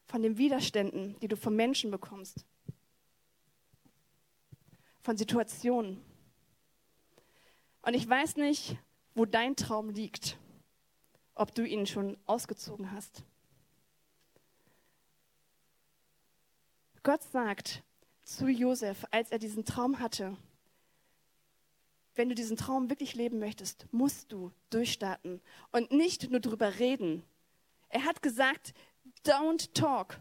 von 0.06 0.24
den 0.24 0.38
Widerständen, 0.38 1.14
die 1.20 1.28
du 1.28 1.36
von 1.36 1.54
Menschen 1.54 1.92
bekommst, 1.92 2.44
von 5.02 5.16
Situationen. 5.16 6.02
Und 7.82 7.94
ich 7.94 8.08
weiß 8.08 8.38
nicht, 8.38 8.76
wo 9.14 9.24
dein 9.24 9.54
Traum 9.54 9.88
liegt, 9.90 10.36
ob 11.36 11.54
du 11.54 11.64
ihn 11.64 11.86
schon 11.86 12.16
ausgezogen 12.26 12.90
hast. 12.90 13.22
Gott 17.06 17.22
sagt 17.22 17.84
zu 18.24 18.48
Josef, 18.48 19.04
als 19.12 19.30
er 19.30 19.38
diesen 19.38 19.64
Traum 19.64 20.00
hatte, 20.00 20.36
wenn 22.16 22.28
du 22.28 22.34
diesen 22.34 22.56
Traum 22.56 22.90
wirklich 22.90 23.14
leben 23.14 23.38
möchtest, 23.38 23.86
musst 23.92 24.32
du 24.32 24.50
durchstarten 24.70 25.40
und 25.70 25.92
nicht 25.92 26.32
nur 26.32 26.40
drüber 26.40 26.80
reden. 26.80 27.22
Er 27.90 28.04
hat 28.06 28.22
gesagt, 28.22 28.74
don't 29.24 29.72
talk. 29.72 30.20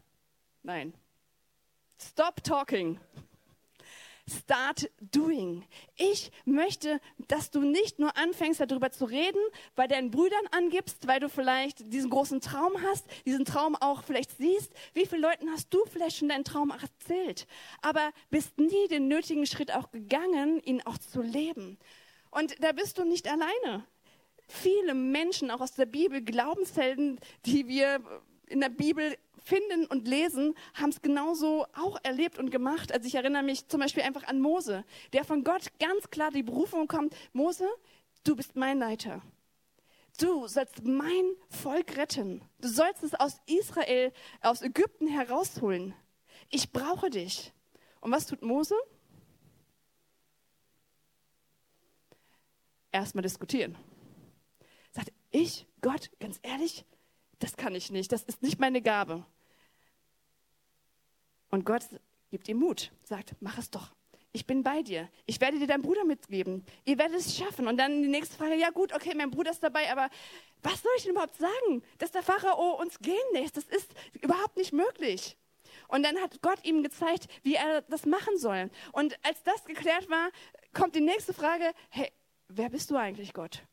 Nein. 0.62 0.94
Stop 2.00 2.44
talking. 2.44 3.00
Start 4.28 4.90
doing. 5.00 5.64
Ich 5.98 6.32
möchte, 6.46 7.00
dass 7.28 7.52
du 7.52 7.62
nicht 7.62 8.00
nur 8.00 8.18
anfängst, 8.18 8.60
darüber 8.60 8.92
zu 8.92 9.06
reden, 9.06 9.40
bei 9.76 9.88
deinen 9.88 10.10
Brüdern 10.10 10.48
angibst, 10.52 11.06
weil 11.08 11.20
du 11.20 11.30
vielleicht 11.30 11.94
diesen 11.94 12.10
großen 12.10 12.42
Traum 12.42 12.82
hast, 12.82 13.06
diesen 13.26 13.46
Traum 13.46 13.76
auch 13.76 14.04
vielleicht 14.04 14.36
siehst. 14.38 14.74
Wie 14.94 15.06
vielen 15.06 15.22
Leuten 15.22 15.52
hast 15.52 15.72
du 15.72 15.80
vielleicht 15.86 16.18
schon 16.18 16.30
deinen 16.30 16.44
Traum 16.44 16.72
erzählt? 16.72 17.46
Aber 17.84 18.12
bist 18.32 18.58
nie 18.58 18.88
den 18.90 19.08
nötigen 19.08 19.46
Schritt 19.46 19.72
auch 19.72 19.92
gegangen, 19.92 20.60
ihn 20.64 20.82
auch 20.86 20.98
zu 20.98 21.22
leben. 21.22 21.78
Und 22.32 22.64
da 22.64 22.72
bist 22.72 22.98
du 22.98 23.06
nicht 23.06 23.28
alleine. 23.28 23.86
Viele 24.48 24.96
Menschen, 24.96 25.52
auch 25.52 25.62
aus 25.62 25.74
der 25.74 25.86
Bibel, 25.86 26.24
Glaubenshelden, 26.24 27.20
die 27.46 27.68
wir 27.68 28.02
in 28.48 28.62
der 28.62 28.70
Bibel 28.70 29.18
finden 29.46 29.86
und 29.86 30.08
lesen, 30.08 30.56
haben 30.74 30.90
es 30.90 31.02
genauso 31.02 31.66
auch 31.76 31.98
erlebt 32.04 32.40
und 32.40 32.50
gemacht. 32.50 32.92
Also 32.92 33.08
ich 33.08 33.16
erinnere 33.16 33.44
mich 33.44 33.68
zum 33.68 33.80
Beispiel 33.80 34.04
einfach 34.04 34.24
an 34.24 34.40
Mose, 34.40 34.84
der 35.14 35.24
von 35.24 35.44
Gott 35.44 35.68
ganz 35.80 36.10
klar 36.10 36.32
die 36.32 36.44
Berufung 36.44 36.88
kommt, 36.88 37.16
Mose, 37.34 37.68
du 38.24 38.36
bist 38.36 38.56
mein 38.56 38.80
Leiter. 38.80 39.22
Du 40.18 40.48
sollst 40.48 40.84
mein 40.84 41.36
Volk 41.50 41.98
retten. 41.98 42.42
Du 42.62 42.70
sollst 42.70 43.04
es 43.04 43.14
aus 43.14 43.40
Israel, 43.46 44.14
aus 44.42 44.62
Ägypten 44.62 45.08
herausholen. 45.08 45.94
Ich 46.50 46.72
brauche 46.72 47.10
dich. 47.10 47.52
Und 48.00 48.12
was 48.12 48.26
tut 48.26 48.42
Mose? 48.42 48.76
Erstmal 52.92 53.24
diskutieren. 53.24 53.78
Sagt, 54.92 55.12
ich, 55.32 55.68
Gott, 55.82 56.10
ganz 56.20 56.40
ehrlich, 56.44 56.86
das 57.40 57.56
kann 57.56 57.76
ich 57.76 57.92
nicht, 57.92 58.12
das 58.12 58.24
ist 58.24 58.42
nicht 58.42 58.60
meine 58.60 58.82
Gabe. 58.82 59.26
Und 61.50 61.66
Gott 61.66 61.84
gibt 62.32 62.48
ihm 62.48 62.58
Mut, 62.58 62.92
sagt, 63.04 63.36
mach 63.40 63.58
es 63.58 63.70
doch. 63.70 63.94
Ich 64.34 64.46
bin 64.46 64.64
bei 64.64 64.82
dir. 64.82 65.08
Ich 65.26 65.40
werde 65.40 65.60
dir 65.60 65.68
deinen 65.68 65.82
Bruder 65.82 66.04
mitgeben. 66.04 66.66
Ihr 66.84 66.98
werdet 66.98 67.20
es 67.20 67.38
schaffen. 67.38 67.70
Und 67.70 67.78
dann 67.78 68.02
die 68.02 68.10
nächste 68.10 68.36
Frage, 68.36 68.56
ja 68.56 68.70
gut, 68.70 68.92
okay, 68.94 69.14
mein 69.16 69.32
Bruder 69.32 69.52
ist 69.52 69.64
dabei, 69.64 69.90
aber 69.90 70.10
was 70.62 70.82
soll 70.82 70.92
ich 70.98 71.04
denn 71.04 71.14
überhaupt 71.14 71.38
sagen, 71.38 71.84
dass 72.00 72.12
der 72.12 72.22
Pharao 72.22 72.82
uns 72.82 73.00
gehen 73.00 73.16
lässt? 73.32 73.56
Das 73.56 73.64
ist 73.64 73.94
überhaupt 74.22 74.58
nicht 74.58 74.74
möglich. 74.74 75.38
Und 75.88 76.04
dann 76.04 76.18
hat 76.18 76.42
Gott 76.42 76.60
ihm 76.66 76.84
gezeigt, 76.84 77.28
wie 77.44 77.56
er 77.56 77.84
das 77.84 78.06
machen 78.06 78.38
soll. 78.38 78.70
Und 78.92 79.18
als 79.24 79.42
das 79.44 79.64
geklärt 79.64 80.10
war, 80.10 80.30
kommt 80.74 80.96
die 80.96 81.02
nächste 81.02 81.34
Frage, 81.34 81.72
hey, 81.90 82.12
wer 82.50 82.70
bist 82.70 82.92
du 82.92 82.98
eigentlich, 82.98 83.34
Gott? 83.34 83.64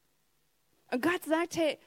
Und 0.93 1.03
Gott 1.03 1.25
sagt, 1.25 1.57
hey, 1.57 1.79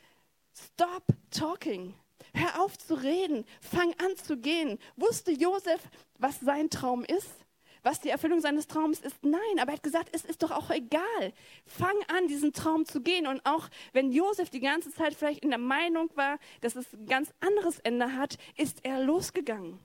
stop 0.56 1.04
talking. 1.32 1.94
Hör 2.34 2.62
auf 2.62 2.78
zu 2.78 2.96
reden, 2.96 3.46
fang 3.62 3.94
an 4.04 4.16
zu 4.18 4.38
gehen. 4.38 4.80
Wusste 4.96 5.32
Josef, 5.32 5.82
was 6.18 6.40
sein 6.40 6.70
Traum 6.70 7.04
ist? 7.04 7.46
Was 7.84 8.00
die 8.02 8.10
Erfüllung 8.10 8.42
seines 8.42 8.66
Traums 8.66 9.00
ist? 9.00 9.24
Nein, 9.24 9.60
aber 9.60 9.72
er 9.72 9.76
hat 9.76 9.84
gesagt, 9.84 10.10
es 10.12 10.26
ist 10.26 10.42
doch 10.42 10.50
auch 10.50 10.72
egal. 10.72 11.34
Fang 11.68 11.96
an, 12.08 12.28
diesen 12.28 12.52
Traum 12.52 12.86
zu 12.86 13.00
gehen. 13.00 13.28
Und 13.28 13.46
auch 13.46 13.70
wenn 13.94 14.12
Josef 14.12 14.50
die 14.50 14.60
ganze 14.60 14.92
Zeit 14.92 15.14
vielleicht 15.14 15.44
in 15.44 15.52
der 15.52 15.60
Meinung 15.60 16.10
war, 16.16 16.40
dass 16.62 16.76
es 16.76 16.92
ein 16.94 17.06
ganz 17.06 17.32
anderes 17.42 17.80
Ende 17.80 18.14
hat, 18.14 18.38
ist 18.58 18.84
er 18.84 19.02
losgegangen 19.02 19.80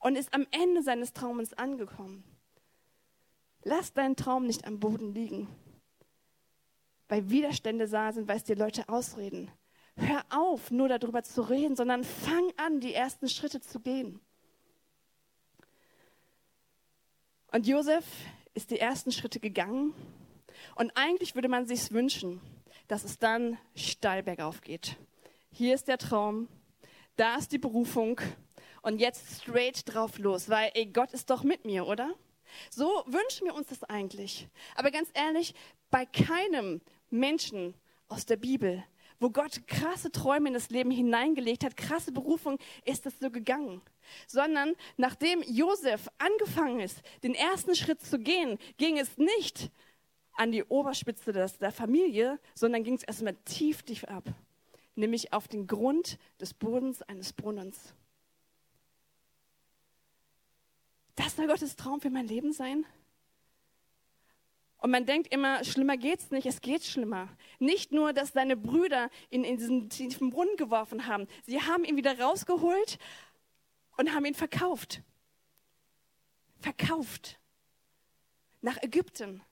und 0.00 0.16
ist 0.16 0.34
am 0.34 0.46
Ende 0.50 0.82
seines 0.82 1.12
Traumes 1.12 1.54
angekommen. 1.54 2.24
Lass 3.62 3.92
deinen 3.92 4.16
Traum 4.16 4.44
nicht 4.46 4.66
am 4.66 4.80
Boden 4.80 5.14
liegen. 5.14 5.48
Weil 7.08 7.30
Widerstände 7.30 7.88
da 7.88 8.12
sind, 8.12 8.28
weil 8.28 8.36
es 8.36 8.44
dir 8.44 8.56
Leute 8.56 8.88
ausreden. 8.88 9.50
Hör 9.96 10.24
auf, 10.30 10.70
nur 10.70 10.88
darüber 10.88 11.22
zu 11.22 11.42
reden, 11.42 11.74
sondern 11.74 12.04
fang 12.04 12.52
an, 12.56 12.80
die 12.80 12.94
ersten 12.94 13.28
Schritte 13.28 13.60
zu 13.60 13.80
gehen. 13.80 14.20
Und 17.50 17.66
Josef 17.66 18.04
ist 18.54 18.70
die 18.70 18.78
ersten 18.78 19.10
Schritte 19.10 19.40
gegangen. 19.40 19.94
Und 20.76 20.92
eigentlich 20.96 21.34
würde 21.34 21.48
man 21.48 21.66
sich 21.66 21.90
wünschen, 21.92 22.40
dass 22.86 23.04
es 23.04 23.18
dann 23.18 23.58
steil 23.74 24.22
bergauf 24.22 24.60
geht. 24.60 24.96
Hier 25.50 25.74
ist 25.74 25.88
der 25.88 25.98
Traum, 25.98 26.48
da 27.16 27.36
ist 27.36 27.52
die 27.52 27.58
Berufung 27.58 28.20
und 28.82 29.00
jetzt 29.00 29.42
straight 29.42 29.82
drauf 29.92 30.18
los, 30.18 30.48
weil 30.48 30.70
ey, 30.74 30.86
Gott 30.86 31.12
ist 31.12 31.30
doch 31.30 31.42
mit 31.42 31.64
mir, 31.64 31.86
oder? 31.86 32.14
So 32.70 33.02
wünschen 33.06 33.46
wir 33.46 33.54
uns 33.54 33.68
das 33.68 33.82
eigentlich. 33.84 34.48
Aber 34.74 34.90
ganz 34.90 35.10
ehrlich, 35.14 35.54
bei 35.90 36.06
keinem 36.06 36.80
Menschen 37.10 37.74
aus 38.08 38.26
der 38.26 38.36
Bibel 38.36 38.84
wo 39.20 39.30
Gott 39.30 39.66
krasse 39.66 40.10
Träume 40.12 40.48
in 40.48 40.54
das 40.54 40.70
Leben 40.70 40.90
hineingelegt 40.90 41.64
hat, 41.64 41.76
krasse 41.76 42.12
Berufung, 42.12 42.58
ist 42.84 43.06
es 43.06 43.18
so 43.18 43.30
gegangen. 43.30 43.82
Sondern 44.26 44.74
nachdem 44.96 45.42
Josef 45.42 46.08
angefangen 46.18 46.80
ist, 46.80 47.02
den 47.22 47.34
ersten 47.34 47.74
Schritt 47.74 48.00
zu 48.00 48.18
gehen, 48.18 48.58
ging 48.76 48.98
es 48.98 49.18
nicht 49.18 49.70
an 50.34 50.52
die 50.52 50.64
Oberspitze 50.64 51.32
der 51.32 51.72
Familie, 51.72 52.38
sondern 52.54 52.84
ging 52.84 52.94
es 52.94 53.02
erstmal 53.02 53.34
tief, 53.44 53.82
tief 53.82 54.04
ab. 54.04 54.24
Nämlich 54.94 55.32
auf 55.32 55.48
den 55.48 55.66
Grund 55.66 56.18
des 56.40 56.54
Bodens 56.54 57.02
eines 57.02 57.32
Brunnens. 57.32 57.94
Das 61.16 61.34
soll 61.34 61.48
Gottes 61.48 61.74
Traum 61.74 62.00
für 62.00 62.10
mein 62.10 62.28
Leben 62.28 62.52
sein? 62.52 62.86
Und 64.78 64.92
man 64.92 65.06
denkt 65.06 65.32
immer, 65.32 65.64
schlimmer 65.64 65.96
geht's 65.96 66.30
nicht, 66.30 66.46
es 66.46 66.60
geht 66.60 66.84
schlimmer. 66.84 67.28
Nicht 67.58 67.90
nur, 67.90 68.12
dass 68.12 68.32
seine 68.32 68.56
Brüder 68.56 69.10
ihn 69.28 69.42
in 69.42 69.56
diesen 69.56 69.90
tiefen 69.90 70.30
Brunnen 70.30 70.56
geworfen 70.56 71.06
haben, 71.06 71.26
sie 71.46 71.60
haben 71.60 71.84
ihn 71.84 71.96
wieder 71.96 72.18
rausgeholt 72.18 72.98
und 73.96 74.14
haben 74.14 74.24
ihn 74.24 74.34
verkauft. 74.34 75.02
Verkauft. 76.60 77.38
Nach 78.60 78.80
Ägypten. 78.82 79.42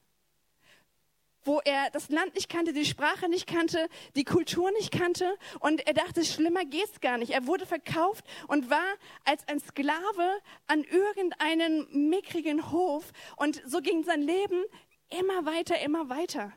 Wo 1.43 1.61
er 1.63 1.89
das 1.91 2.09
Land 2.09 2.35
nicht 2.35 2.49
kannte, 2.49 2.73
die 2.73 2.85
Sprache 2.85 3.29
nicht 3.29 3.47
kannte, 3.47 3.87
die 4.15 4.25
Kultur 4.25 4.69
nicht 4.71 4.91
kannte 4.91 5.37
und 5.59 5.85
er 5.87 5.93
dachte, 5.93 6.25
schlimmer 6.25 6.65
geht's 6.65 6.99
gar 6.99 7.17
nicht. 7.17 7.31
Er 7.31 7.47
wurde 7.47 7.65
verkauft 7.65 8.25
und 8.47 8.69
war 8.69 8.95
als 9.23 9.47
ein 9.47 9.59
Sklave 9.59 10.41
an 10.67 10.83
irgendeinen 10.83 12.09
mickrigen 12.09 12.69
Hof 12.71 13.11
und 13.37 13.61
so 13.65 13.79
ging 13.79 14.03
sein 14.03 14.21
Leben 14.21 14.65
Immer 15.09 15.45
weiter, 15.45 15.79
immer 15.79 16.09
weiter. 16.09 16.53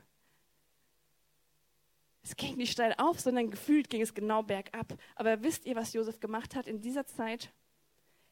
Es 2.23 2.37
ging 2.37 2.57
nicht 2.57 2.73
steil 2.73 2.95
auf, 2.99 3.21
sondern 3.21 3.51
gefühlt 3.51 3.89
ging 3.89 4.03
es 4.03 4.15
genau 4.15 4.43
bergab. 4.43 4.95
Aber 5.15 5.43
wisst 5.43 5.65
ihr, 5.65 5.77
was 5.77 5.93
Josef 5.93 6.21
gemacht 6.21 6.55
hat 6.55 6.67
in 6.67 6.81
dieser 6.81 7.07
Zeit? 7.07 7.51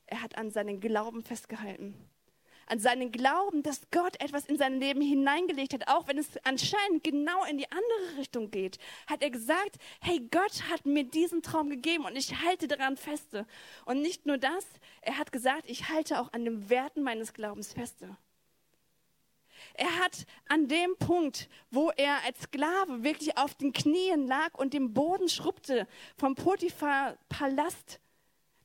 Er 0.07 0.23
hat 0.23 0.37
an 0.37 0.51
seinen 0.51 0.81
Glauben 0.81 1.23
festgehalten. 1.23 1.95
An 2.67 2.79
seinen 2.81 3.11
Glauben, 3.13 3.63
dass 3.63 3.91
Gott 3.91 4.21
etwas 4.21 4.45
in 4.45 4.59
sein 4.59 4.79
Leben 4.79 5.01
hineingelegt 5.01 5.73
hat, 5.73 5.89
auch 5.89 6.07
wenn 6.07 6.19
es 6.19 6.29
anscheinend 6.45 7.03
genau 7.03 7.45
in 7.45 7.57
die 7.57 7.71
andere 7.71 8.19
Richtung 8.19 8.51
geht, 8.51 8.79
hat 9.07 9.23
er 9.23 9.31
gesagt, 9.31 9.77
hey, 10.03 10.21
Gott 10.31 10.65
hat 10.71 10.85
mir 10.85 11.05
diesen 11.05 11.43
Traum 11.43 11.71
gegeben 11.71 12.05
und 12.05 12.15
ich 12.15 12.43
halte 12.45 12.69
daran 12.69 12.99
feste. 12.99 13.47
Und 13.87 14.03
nicht 14.03 14.27
nur 14.27 14.37
das, 14.37 14.67
er 15.01 15.17
hat 15.17 15.33
gesagt, 15.33 15.65
ich 15.65 15.89
halte 15.89 16.21
auch 16.21 16.31
an 16.35 16.45
den 16.45 16.69
Werten 16.69 17.03
meines 17.03 17.33
Glaubens 17.33 17.73
feste. 17.73 18.19
Er 19.79 20.01
hat 20.01 20.27
an 20.49 20.67
dem 20.67 20.97
Punkt, 20.99 21.49
wo 21.71 21.91
er 21.91 22.25
als 22.25 22.43
Sklave 22.43 23.05
wirklich 23.05 23.39
auf 23.39 23.55
den 23.55 23.73
Knien 23.73 24.27
lag 24.27 24.55
und 24.55 24.75
den 24.75 24.93
Boden 24.93 25.29
schrubbte 25.29 25.87
vom 26.17 26.35
Potiphar 26.35 27.17
Palast 27.29 28.01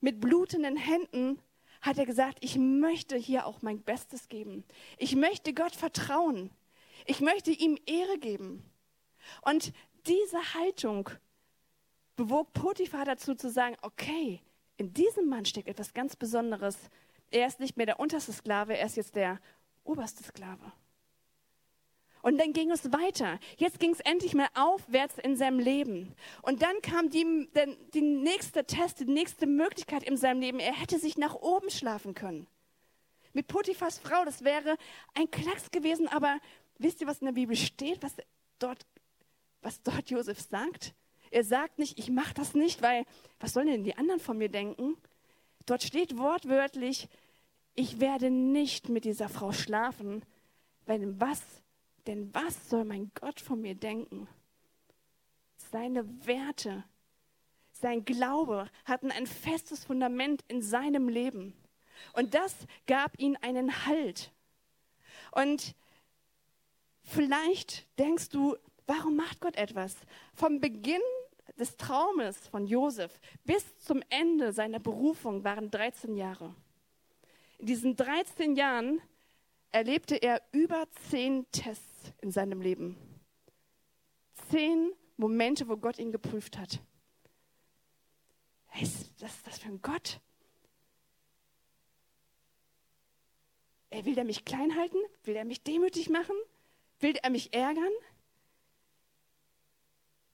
mit 0.01 0.19
blutenden 0.19 0.75
Händen, 0.75 1.39
hat 1.81 1.99
er 1.99 2.07
gesagt, 2.07 2.39
ich 2.41 2.57
möchte 2.57 3.15
hier 3.15 3.45
auch 3.45 3.61
mein 3.61 3.83
Bestes 3.83 4.27
geben. 4.27 4.63
Ich 4.97 5.15
möchte 5.15 5.53
Gott 5.53 5.75
vertrauen. 5.75 6.49
Ich 7.05 7.21
möchte 7.21 7.51
ihm 7.51 7.77
Ehre 7.85 8.17
geben. 8.17 8.63
Und 9.43 9.71
diese 10.07 10.55
Haltung 10.55 11.11
bewog 12.15 12.53
Potiphar 12.53 13.05
dazu 13.05 13.35
zu 13.35 13.51
sagen, 13.51 13.77
okay, 13.83 14.41
in 14.77 14.95
diesem 14.95 15.29
Mann 15.29 15.45
steckt 15.45 15.67
etwas 15.67 15.93
ganz 15.93 16.15
Besonderes. 16.15 16.75
Er 17.29 17.45
ist 17.45 17.59
nicht 17.59 17.77
mehr 17.77 17.85
der 17.85 17.99
unterste 17.99 18.33
Sklave, 18.33 18.75
er 18.75 18.87
ist 18.87 18.97
jetzt 18.97 19.15
der 19.15 19.39
oberste 19.83 20.23
Sklave. 20.23 20.73
Und 22.23 22.37
dann 22.37 22.53
ging 22.53 22.71
es 22.71 22.91
weiter. 22.93 23.37
Jetzt 23.57 23.81
ging 23.81 23.91
es 23.91 23.99
endlich 23.99 24.33
mal 24.33 24.47
aufwärts 24.55 25.17
in 25.17 25.35
seinem 25.35 25.59
Leben. 25.59 26.15
Und 26.41 26.61
dann 26.61 26.81
kam 26.81 27.09
die, 27.09 27.49
die, 27.53 27.77
die 27.93 28.01
nächste 28.01 28.63
Test, 28.63 29.01
die 29.01 29.05
nächste 29.05 29.45
Möglichkeit 29.45 30.03
in 30.03 30.15
seinem 30.15 30.39
Leben. 30.39 30.59
Er 30.59 30.73
hätte 30.73 30.97
sich 30.99 31.17
nach 31.17 31.35
oben 31.35 31.69
schlafen 31.69 32.13
können. 32.13 32.47
Mit 33.33 33.47
Potiphas 33.47 33.99
Frau, 33.99 34.23
das 34.23 34.45
wäre 34.45 34.77
ein 35.13 35.29
Klacks 35.31 35.69
gewesen, 35.69 36.07
aber 36.07 36.39
wisst 36.77 37.01
ihr, 37.01 37.07
was 37.07 37.19
in 37.19 37.25
der 37.25 37.33
Bibel 37.33 37.57
steht, 37.57 38.01
was 38.01 38.15
dort, 38.57 38.85
was 39.61 39.83
dort 39.83 40.09
Josef 40.09 40.39
sagt? 40.39 40.93
Er 41.29 41.43
sagt 41.43 41.77
nicht, 41.77 41.99
ich 41.99 42.09
mache 42.09 42.33
das 42.35 42.53
nicht, 42.53 42.81
weil 42.81 43.03
was 43.41 43.51
sollen 43.51 43.67
denn 43.67 43.83
die 43.83 43.97
anderen 43.97 44.21
von 44.21 44.37
mir 44.37 44.49
denken? 44.49 44.95
Dort 45.65 45.83
steht 45.83 46.17
wortwörtlich, 46.17 47.09
ich 47.75 47.99
werde 47.99 48.29
nicht 48.29 48.87
mit 48.87 49.03
dieser 49.03 49.27
Frau 49.27 49.51
schlafen, 49.51 50.23
weil 50.85 51.19
was 51.19 51.41
denn 52.07 52.33
was 52.33 52.69
soll 52.69 52.85
mein 52.85 53.11
Gott 53.15 53.39
von 53.39 53.61
mir 53.61 53.75
denken? 53.75 54.27
Seine 55.71 56.05
Werte, 56.25 56.83
sein 57.71 58.05
Glaube 58.05 58.69
hatten 58.85 59.11
ein 59.11 59.27
festes 59.27 59.85
Fundament 59.85 60.43
in 60.47 60.61
seinem 60.61 61.09
Leben. 61.09 61.53
Und 62.13 62.33
das 62.33 62.55
gab 62.87 63.19
ihm 63.19 63.37
einen 63.41 63.85
Halt. 63.85 64.31
Und 65.31 65.75
vielleicht 67.03 67.87
denkst 67.99 68.29
du, 68.29 68.55
warum 68.85 69.15
macht 69.15 69.41
Gott 69.41 69.55
etwas? 69.55 69.95
Vom 70.33 70.59
Beginn 70.59 71.01
des 71.57 71.77
Traumes 71.77 72.47
von 72.47 72.67
Josef 72.67 73.19
bis 73.43 73.77
zum 73.79 74.01
Ende 74.09 74.53
seiner 74.53 74.79
Berufung 74.79 75.43
waren 75.43 75.69
13 75.69 76.15
Jahre. 76.15 76.55
In 77.59 77.67
diesen 77.67 77.95
13 77.95 78.55
Jahren 78.55 79.01
erlebte 79.73 80.15
er 80.15 80.41
über 80.51 80.87
zehn 81.09 81.45
Tests 81.51 82.13
in 82.21 82.31
seinem 82.31 82.61
Leben. 82.61 82.95
Zehn 84.49 84.93
Momente, 85.17 85.67
wo 85.67 85.75
Gott 85.77 85.99
ihn 85.99 86.11
geprüft 86.11 86.57
hat. 86.57 86.79
Was 88.71 88.81
ist 88.83 89.21
das, 89.21 89.43
das 89.43 89.59
für 89.59 89.67
ein 89.67 89.81
Gott? 89.81 90.21
Er 93.89 94.05
will 94.05 94.17
er 94.17 94.23
mich 94.23 94.45
klein 94.45 94.75
halten? 94.75 94.97
Will 95.23 95.35
er 95.35 95.45
mich 95.45 95.63
demütig 95.63 96.09
machen? 96.09 96.35
Will 96.99 97.15
er 97.21 97.29
mich 97.29 97.53
ärgern? 97.53 97.93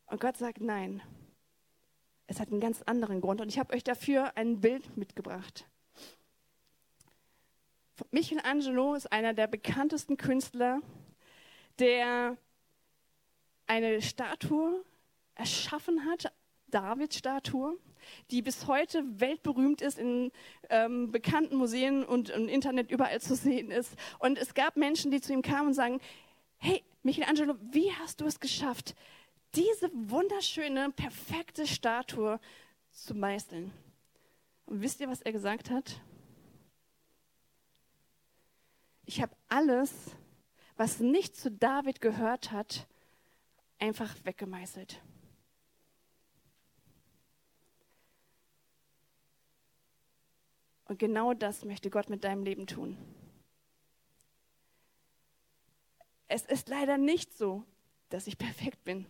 Und 0.06 0.22
Gott 0.22 0.38
sagt 0.38 0.62
nein. 0.62 1.02
Es 2.28 2.40
hat 2.40 2.50
einen 2.50 2.62
ganz 2.62 2.82
anderen 2.84 3.22
Grund. 3.22 3.42
Und 3.42 3.50
ich 3.50 3.60
habe 3.60 3.74
euch 3.74 3.84
dafür 3.84 4.36
ein 4.38 4.60
Bild 4.62 4.96
mitgebracht. 4.98 5.68
Michelangelo 8.12 8.96
ist 8.96 9.12
einer 9.12 9.34
der 9.34 9.48
bekanntesten 9.48 10.18
Künstler, 10.18 10.82
der 11.80 12.38
eine 13.68 14.02
Statue 14.02 14.84
erschaffen 15.36 16.06
hat, 16.06 16.34
David-Statue, 16.68 17.78
die 18.32 18.42
bis 18.42 18.68
heute 18.68 19.04
weltberühmt 19.20 19.82
ist, 19.82 19.98
in 19.98 20.32
ähm, 20.70 21.12
bekannten 21.12 21.56
Museen 21.56 22.04
und 22.04 22.30
im 22.30 22.48
Internet 22.48 22.92
überall 22.92 23.22
zu 23.22 23.36
sehen 23.36 23.72
ist. 23.72 23.96
Und 24.20 24.38
es 24.38 24.54
gab 24.54 24.78
Menschen, 24.78 25.12
die 25.12 25.22
zu 25.22 25.34
ihm 25.34 25.42
kamen 25.42 25.68
und 25.68 25.74
sagen, 25.74 26.00
hey, 26.58 26.84
Michelangelo, 27.04 27.56
wie 27.72 27.92
hast 27.94 28.22
du 28.22 28.26
es 28.26 28.40
geschafft, 28.40 28.96
diese 29.56 29.90
wunderschöne, 29.94 30.92
perfekte 30.92 31.66
Statue 31.66 32.40
zu 32.92 33.16
meißeln? 33.16 33.72
Und 34.66 34.82
wisst 34.82 35.00
ihr, 35.00 35.10
was 35.10 35.22
er 35.22 35.32
gesagt 35.32 35.72
hat? 35.72 36.02
Ich 39.10 39.24
habe 39.24 39.36
alles, 39.48 39.92
was 40.78 41.00
nicht 41.00 41.36
zu 41.36 41.50
David 41.50 42.00
gehört 42.00 42.52
hat, 42.52 42.88
einfach 43.80 44.14
weggemeißelt. 44.24 45.02
Und 50.86 51.00
genau 51.00 51.34
das 51.34 51.66
möchte 51.66 51.90
Gott 51.90 52.12
mit 52.12 52.24
deinem 52.24 52.44
Leben 52.44 52.68
tun. 52.68 53.00
Es 56.28 56.44
ist 56.44 56.70
leider 56.70 57.00
nicht 57.00 57.36
so, 57.36 57.64
dass 58.10 58.28
ich 58.28 58.38
perfekt 58.38 58.84
bin, 58.84 59.08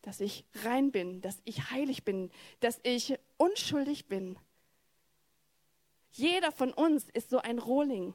dass 0.00 0.20
ich 0.20 0.46
rein 0.64 0.92
bin, 0.92 1.20
dass 1.20 1.42
ich 1.44 1.70
heilig 1.70 2.04
bin, 2.04 2.30
dass 2.60 2.80
ich 2.84 3.18
unschuldig 3.36 4.08
bin. 4.08 4.38
Jeder 6.12 6.52
von 6.52 6.72
uns 6.72 7.10
ist 7.10 7.28
so 7.28 7.36
ein 7.36 7.58
Rohling. 7.58 8.14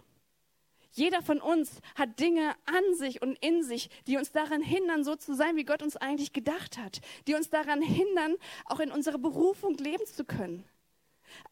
Jeder 0.92 1.22
von 1.22 1.40
uns 1.40 1.82
hat 1.96 2.20
Dinge 2.20 2.56
an 2.66 2.96
sich 2.96 3.22
und 3.22 3.38
in 3.40 3.64
sich, 3.64 3.90
die 4.08 4.18
uns 4.18 4.32
daran 4.32 4.62
hindern, 4.62 5.04
so 5.04 5.16
zu 5.16 5.34
sein, 5.34 5.56
wie 5.56 5.64
Gott 5.64 5.82
uns 5.82 5.96
eigentlich 5.96 6.34
gedacht 6.34 6.78
hat, 6.78 7.02
die 7.28 7.36
uns 7.36 7.50
daran 7.50 7.82
hindern, 7.82 8.36
auch 8.66 8.80
in 8.80 8.92
unserer 8.92 9.18
Berufung 9.18 9.76
leben 9.78 10.06
zu 10.06 10.26
können. 10.26 10.66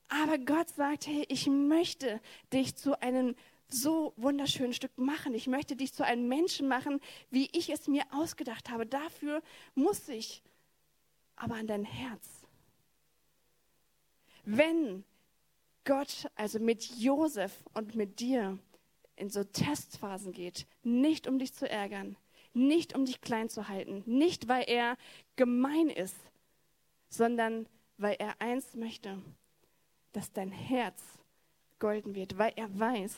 Aber 0.10 0.38
Gott 0.38 0.70
sagt, 0.70 1.08
hey, 1.08 1.26
ich 1.30 1.48
möchte 1.48 2.20
dich 2.52 2.76
zu 2.76 3.02
einem 3.02 3.36
so 3.70 4.14
wunderschönen 4.18 4.74
Stück 4.74 4.98
machen. 4.98 5.34
Ich 5.34 5.48
möchte 5.48 5.76
dich 5.76 5.94
zu 5.94 6.04
einem 6.04 6.28
Menschen 6.28 6.68
machen, 6.68 7.00
wie 7.30 7.50
ich 7.54 7.70
es 7.70 7.88
mir 7.88 8.04
ausgedacht 8.12 8.70
habe. 8.70 8.86
Dafür 8.86 9.42
muss 9.76 10.10
ich 10.10 10.42
aber 11.36 11.56
an 11.56 11.68
dein 11.68 11.86
Herz. 11.86 12.28
Wenn 14.44 15.06
Gott 15.86 16.30
also 16.36 16.60
mit 16.60 16.84
Josef 16.98 17.54
und 17.74 17.96
mit 17.96 18.20
dir 18.20 18.58
in 19.20 19.30
so 19.30 19.44
Testphasen 19.44 20.32
geht, 20.32 20.66
nicht 20.84 21.28
um 21.28 21.40
dich 21.40 21.54
zu 21.54 21.70
ärgern, 21.70 22.16
nicht 22.54 22.96
um 22.96 23.06
dich 23.06 23.22
klein 23.22 23.50
zu 23.50 23.68
halten, 23.68 24.04
nicht 24.06 24.48
weil 24.48 24.64
er 24.68 24.98
gemein 25.36 25.90
ist, 25.90 26.18
sondern 27.10 27.68
weil 27.98 28.16
er 28.20 28.40
eins 28.40 28.76
möchte, 28.76 29.22
dass 30.14 30.32
dein 30.32 30.52
Herz 30.52 31.02
golden 31.80 32.16
wird, 32.16 32.38
weil 32.38 32.54
er 32.56 32.80
weiß, 32.80 33.16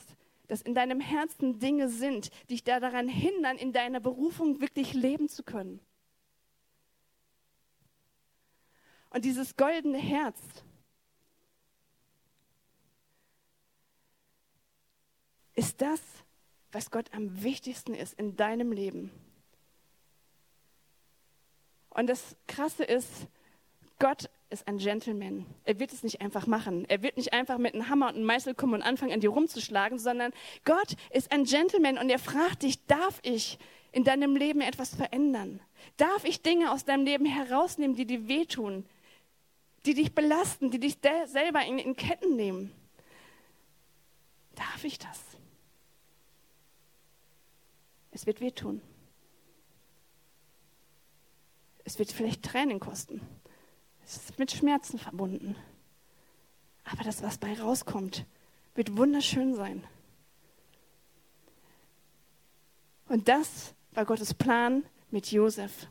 dass 0.48 0.62
in 0.62 0.76
deinem 0.76 1.00
Herzen 1.00 1.60
Dinge 1.60 1.88
sind, 1.88 2.30
die 2.44 2.56
dich 2.56 2.64
da 2.64 2.80
daran 2.80 3.08
hindern, 3.08 3.58
in 3.58 3.72
deiner 3.72 4.00
Berufung 4.00 4.60
wirklich 4.60 4.94
leben 4.94 5.30
zu 5.30 5.44
können. 5.44 5.80
Und 9.12 9.26
dieses 9.26 9.56
goldene 9.56 9.98
Herz, 9.98 10.40
ist 15.56 15.82
das, 15.82 16.02
was 16.72 16.92
Gott 16.92 17.14
am 17.14 17.44
wichtigsten 17.44 17.94
ist 17.94 18.14
in 18.14 18.36
deinem 18.36 18.72
Leben. 18.72 19.12
Und 21.90 22.08
das 22.08 22.36
Krasse 22.48 22.84
ist, 22.84 23.28
Gott 24.00 24.30
ist 24.50 24.68
ein 24.68 24.78
Gentleman. 24.78 25.46
Er 25.64 25.80
wird 25.80 25.94
es 25.94 26.04
nicht 26.04 26.22
einfach 26.22 26.48
machen. 26.48 26.86
Er 26.90 27.04
wird 27.04 27.18
nicht 27.18 27.34
einfach 27.34 27.58
mit 27.58 27.74
einem 27.74 27.90
Hammer 27.90 28.08
und 28.08 28.16
einem 28.16 28.26
Meißel 28.26 28.56
kommen 28.56 28.76
und 28.76 28.82
anfangen, 28.82 29.14
an 29.14 29.20
dir 29.20 29.30
rumzuschlagen, 29.30 30.00
sondern 30.00 30.32
Gott 30.66 30.96
ist 31.12 31.32
ein 31.32 31.44
Gentleman 31.44 31.98
und 31.98 32.10
er 32.10 32.20
fragt 32.20 32.64
dich, 32.64 32.86
darf 32.86 33.20
ich 33.24 33.60
in 33.92 34.04
deinem 34.04 34.36
Leben 34.36 34.62
etwas 34.62 34.96
verändern? 34.96 35.62
Darf 35.98 36.24
ich 36.24 36.42
Dinge 36.42 36.72
aus 36.72 36.86
deinem 36.86 37.06
Leben 37.06 37.26
herausnehmen, 37.26 37.96
die 37.96 38.06
dir 38.06 38.28
wehtun, 38.28 38.86
die 39.86 39.94
dich 39.94 40.14
belasten, 40.14 40.72
die 40.72 40.80
dich 40.80 40.98
selber 41.26 41.64
in, 41.66 41.78
in 41.78 41.96
Ketten 41.96 42.36
nehmen? 42.36 42.72
Darf 44.56 44.84
ich 44.84 45.00
das? 45.00 45.31
Es 48.12 48.26
wird 48.26 48.42
wehtun. 48.42 48.82
Es 51.84 51.98
wird 51.98 52.12
vielleicht 52.12 52.44
Tränen 52.44 52.80
kosten. 52.80 53.22
Es 54.06 54.18
ist 54.18 54.40
mit 54.40 54.52
Schmerzen 54.52 55.00
verbunden. 55.00 55.56
Aber 56.84 57.04
das, 57.04 57.24
was 57.24 57.38
bei 57.38 57.54
rauskommt, 57.60 58.26
wird 58.76 58.98
wunderschön 58.98 59.56
sein. 59.56 59.84
Und 63.08 63.28
das 63.28 63.74
war 63.92 64.06
Gottes 64.06 64.34
Plan 64.34 64.84
mit 65.10 65.32
Josef. 65.32 65.88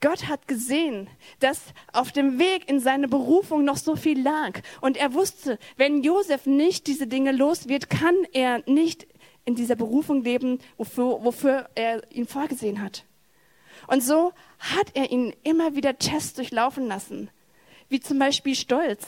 Gott 0.00 0.28
hat 0.28 0.48
gesehen, 0.48 1.08
dass 1.38 1.60
auf 1.92 2.10
dem 2.10 2.38
Weg 2.38 2.68
in 2.68 2.80
seine 2.80 3.06
Berufung 3.06 3.64
noch 3.64 3.76
so 3.76 3.94
viel 3.94 4.20
lag. 4.20 4.60
Und 4.80 4.96
er 4.96 5.14
wusste, 5.14 5.58
wenn 5.76 6.02
Josef 6.02 6.46
nicht 6.46 6.88
diese 6.88 7.06
Dinge 7.06 7.30
los 7.30 7.68
wird, 7.68 7.88
kann 7.88 8.16
er 8.32 8.68
nicht 8.68 9.06
in 9.44 9.54
dieser 9.54 9.76
Berufung 9.76 10.22
leben, 10.22 10.58
wofür, 10.76 11.24
wofür 11.24 11.68
er 11.74 12.02
ihn 12.12 12.26
vorgesehen 12.26 12.80
hat. 12.80 13.04
Und 13.86 14.02
so 14.02 14.32
hat 14.58 14.94
er 14.94 15.10
ihn 15.10 15.34
immer 15.42 15.74
wieder 15.74 15.98
Tests 15.98 16.34
durchlaufen 16.34 16.86
lassen, 16.86 17.30
wie 17.88 18.00
zum 18.00 18.18
Beispiel 18.18 18.54
Stolz. 18.54 19.06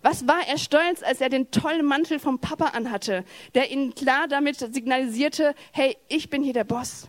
Was 0.00 0.28
war 0.28 0.46
er 0.46 0.58
stolz, 0.58 1.02
als 1.02 1.20
er 1.20 1.28
den 1.28 1.50
tollen 1.50 1.84
Mantel 1.84 2.20
vom 2.20 2.38
Papa 2.38 2.66
anhatte, 2.66 3.24
der 3.54 3.70
ihn 3.72 3.94
klar 3.94 4.28
damit 4.28 4.58
signalisierte, 4.58 5.54
hey, 5.72 5.96
ich 6.06 6.30
bin 6.30 6.42
hier 6.44 6.52
der 6.52 6.64
Boss. 6.64 7.08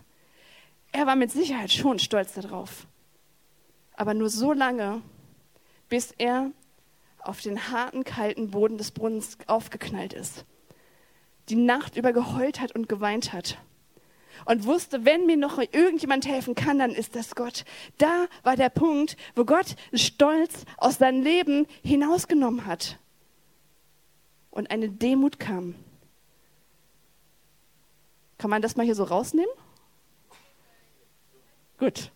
Er 0.91 1.05
war 1.05 1.15
mit 1.15 1.31
Sicherheit 1.31 1.71
schon 1.71 1.99
stolz 1.99 2.33
darauf. 2.33 2.87
Aber 3.93 4.15
nur 4.15 4.29
so 4.29 4.53
lange, 4.53 5.03
bis 5.87 6.13
er 6.17 6.51
auf 7.19 7.41
den 7.41 7.69
harten, 7.69 8.03
kalten 8.03 8.49
Boden 8.49 8.77
des 8.77 8.91
Brunnens 8.91 9.37
aufgeknallt 9.45 10.13
ist, 10.13 10.45
die 11.49 11.55
Nacht 11.55 11.97
über 11.97 12.13
geheult 12.13 12.59
hat 12.59 12.73
und 12.73 12.87
geweint 12.87 13.33
hat 13.33 13.57
und 14.45 14.65
wusste, 14.65 15.05
wenn 15.05 15.25
mir 15.25 15.37
noch 15.37 15.57
irgendjemand 15.57 16.27
helfen 16.27 16.55
kann, 16.55 16.79
dann 16.79 16.91
ist 16.91 17.15
das 17.15 17.35
Gott. 17.35 17.65
Da 17.97 18.27
war 18.43 18.55
der 18.55 18.69
Punkt, 18.69 19.17
wo 19.35 19.45
Gott 19.45 19.75
Stolz 19.93 20.65
aus 20.77 20.97
seinem 20.97 21.23
Leben 21.23 21.67
hinausgenommen 21.83 22.65
hat 22.65 22.97
und 24.51 24.71
eine 24.71 24.89
Demut 24.89 25.39
kam. 25.39 25.75
Kann 28.37 28.49
man 28.49 28.61
das 28.61 28.75
mal 28.75 28.85
hier 28.85 28.95
so 28.95 29.03
rausnehmen? 29.03 29.51
Gut. 31.77 32.11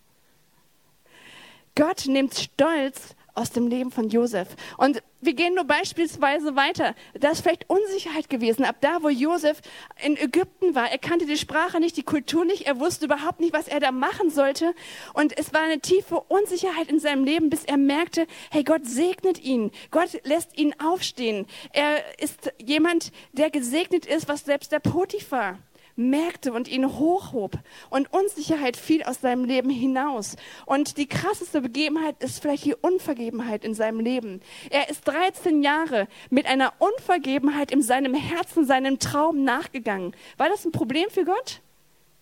Gott 1.74 2.06
nimmt 2.06 2.34
Stolz 2.34 3.14
aus 3.34 3.50
dem 3.50 3.66
Leben 3.66 3.90
von 3.90 4.08
Josef. 4.08 4.48
Und 4.76 5.02
wir 5.20 5.34
gehen 5.34 5.54
nur 5.54 5.64
beispielsweise 5.64 6.54
weiter. 6.54 6.94
Da 7.14 7.30
ist 7.30 7.40
vielleicht 7.40 7.68
Unsicherheit 7.68 8.28
gewesen. 8.28 8.64
Ab 8.64 8.76
da, 8.80 9.02
wo 9.02 9.08
Josef 9.08 9.60
in 10.04 10.16
Ägypten 10.16 10.74
war, 10.74 10.90
er 10.90 10.98
kannte 10.98 11.26
die 11.26 11.36
Sprache 11.36 11.80
nicht, 11.80 11.96
die 11.96 12.02
Kultur 12.02 12.44
nicht, 12.44 12.66
er 12.66 12.78
wusste 12.78 13.06
überhaupt 13.06 13.40
nicht, 13.40 13.52
was 13.52 13.68
er 13.68 13.80
da 13.80 13.90
machen 13.90 14.30
sollte. 14.30 14.74
Und 15.14 15.36
es 15.36 15.52
war 15.52 15.62
eine 15.62 15.80
tiefe 15.80 16.20
Unsicherheit 16.20 16.88
in 16.88 17.00
seinem 17.00 17.24
Leben, 17.24 17.50
bis 17.50 17.64
er 17.64 17.76
merkte, 17.76 18.26
hey, 18.50 18.64
Gott 18.64 18.86
segnet 18.86 19.42
ihn. 19.42 19.70
Gott 19.90 20.10
lässt 20.24 20.56
ihn 20.58 20.74
aufstehen. 20.78 21.46
Er 21.72 22.02
ist 22.20 22.52
jemand, 22.58 23.12
der 23.32 23.50
gesegnet 23.50 24.06
ist, 24.06 24.28
was 24.28 24.44
selbst 24.44 24.72
der 24.72 24.80
Potiphar 24.80 25.58
merkte 25.96 26.52
und 26.52 26.68
ihn 26.68 26.98
hochhob. 26.98 27.58
Und 27.90 28.12
Unsicherheit 28.12 28.76
fiel 28.76 29.02
aus 29.02 29.20
seinem 29.20 29.44
Leben 29.44 29.70
hinaus. 29.70 30.36
Und 30.66 30.96
die 30.96 31.06
krasseste 31.06 31.60
Begebenheit 31.60 32.22
ist 32.22 32.40
vielleicht 32.40 32.64
die 32.64 32.74
Unvergebenheit 32.74 33.64
in 33.64 33.74
seinem 33.74 34.00
Leben. 34.00 34.40
Er 34.70 34.88
ist 34.88 35.06
13 35.06 35.62
Jahre 35.62 36.08
mit 36.30 36.46
einer 36.46 36.72
Unvergebenheit 36.78 37.70
in 37.70 37.82
seinem 37.82 38.14
Herzen, 38.14 38.66
seinem 38.66 38.98
Traum 38.98 39.44
nachgegangen. 39.44 40.14
War 40.36 40.48
das 40.48 40.64
ein 40.64 40.72
Problem 40.72 41.10
für 41.10 41.24
Gott? 41.24 41.60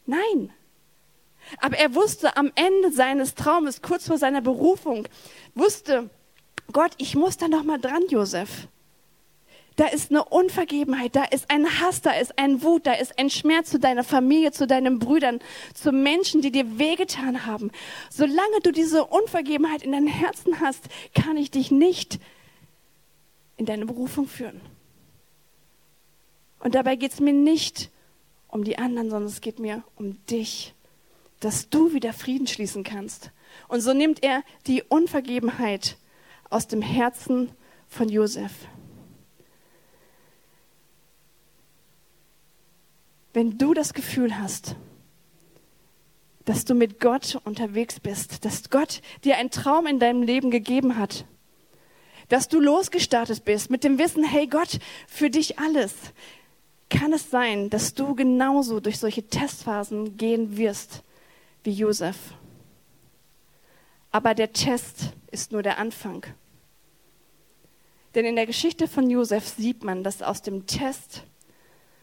Nein. 0.06 0.52
Aber 1.58 1.76
er 1.76 1.94
wusste 1.94 2.36
am 2.36 2.52
Ende 2.54 2.92
seines 2.92 3.34
Traumes, 3.34 3.82
kurz 3.82 4.06
vor 4.06 4.18
seiner 4.18 4.40
Berufung, 4.40 5.08
wusste 5.54 6.10
Gott, 6.72 6.92
ich 6.98 7.14
muss 7.16 7.36
da 7.36 7.48
noch 7.48 7.64
mal 7.64 7.78
dran, 7.78 8.02
Josef. 8.08 8.68
Da 9.76 9.86
ist 9.86 10.10
eine 10.10 10.24
Unvergebenheit, 10.24 11.16
da 11.16 11.24
ist 11.24 11.50
ein 11.50 11.66
Hass, 11.80 12.02
da 12.02 12.12
ist 12.12 12.38
ein 12.38 12.62
Wut, 12.62 12.86
da 12.86 12.92
ist 12.92 13.18
ein 13.18 13.30
Schmerz 13.30 13.70
zu 13.70 13.78
deiner 13.78 14.04
Familie, 14.04 14.52
zu 14.52 14.66
deinen 14.66 14.98
Brüdern, 14.98 15.40
zu 15.74 15.92
Menschen, 15.92 16.42
die 16.42 16.50
dir 16.50 16.78
wehgetan 16.78 17.46
haben. 17.46 17.70
Solange 18.10 18.60
du 18.62 18.70
diese 18.70 19.04
Unvergebenheit 19.06 19.82
in 19.82 19.92
deinem 19.92 20.08
Herzen 20.08 20.60
hast, 20.60 20.84
kann 21.14 21.36
ich 21.36 21.50
dich 21.50 21.70
nicht 21.70 22.18
in 23.56 23.64
deine 23.64 23.86
Berufung 23.86 24.26
führen. 24.26 24.60
Und 26.58 26.74
dabei 26.74 26.96
geht 26.96 27.12
es 27.12 27.20
mir 27.20 27.32
nicht 27.32 27.90
um 28.48 28.64
die 28.64 28.78
anderen, 28.78 29.10
sondern 29.10 29.28
es 29.28 29.40
geht 29.40 29.58
mir 29.58 29.82
um 29.96 30.24
dich, 30.26 30.74
dass 31.40 31.70
du 31.70 31.92
wieder 31.92 32.12
Frieden 32.12 32.46
schließen 32.46 32.84
kannst. 32.84 33.30
Und 33.68 33.80
so 33.80 33.94
nimmt 33.94 34.22
er 34.22 34.44
die 34.66 34.82
Unvergebenheit 34.82 35.96
aus 36.50 36.68
dem 36.68 36.82
Herzen 36.82 37.50
von 37.88 38.08
Josef. 38.08 38.52
Wenn 43.32 43.58
du 43.58 43.74
das 43.74 43.94
Gefühl 43.94 44.38
hast, 44.38 44.76
dass 46.44 46.64
du 46.64 46.74
mit 46.74 47.00
Gott 47.00 47.38
unterwegs 47.44 48.00
bist, 48.00 48.44
dass 48.44 48.70
Gott 48.70 49.00
dir 49.24 49.36
einen 49.36 49.50
Traum 49.50 49.86
in 49.86 49.98
deinem 49.98 50.22
Leben 50.22 50.50
gegeben 50.50 50.96
hat, 50.98 51.24
dass 52.28 52.48
du 52.48 52.60
losgestartet 52.60 53.44
bist 53.44 53.70
mit 53.70 53.84
dem 53.84 53.98
Wissen, 53.98 54.24
hey 54.24 54.46
Gott, 54.46 54.78
für 55.06 55.30
dich 55.30 55.58
alles, 55.58 55.94
kann 56.88 57.12
es 57.12 57.30
sein, 57.30 57.70
dass 57.70 57.94
du 57.94 58.14
genauso 58.14 58.80
durch 58.80 58.98
solche 58.98 59.26
Testphasen 59.26 60.16
gehen 60.16 60.56
wirst 60.56 61.02
wie 61.64 61.72
Josef. 61.72 62.16
Aber 64.10 64.34
der 64.34 64.52
Test 64.52 65.14
ist 65.30 65.52
nur 65.52 65.62
der 65.62 65.78
Anfang. 65.78 66.26
Denn 68.14 68.26
in 68.26 68.36
der 68.36 68.46
Geschichte 68.46 68.88
von 68.88 69.08
Josef 69.08 69.48
sieht 69.48 69.84
man, 69.84 70.04
dass 70.04 70.20
aus 70.20 70.42
dem 70.42 70.66
Test 70.66 71.24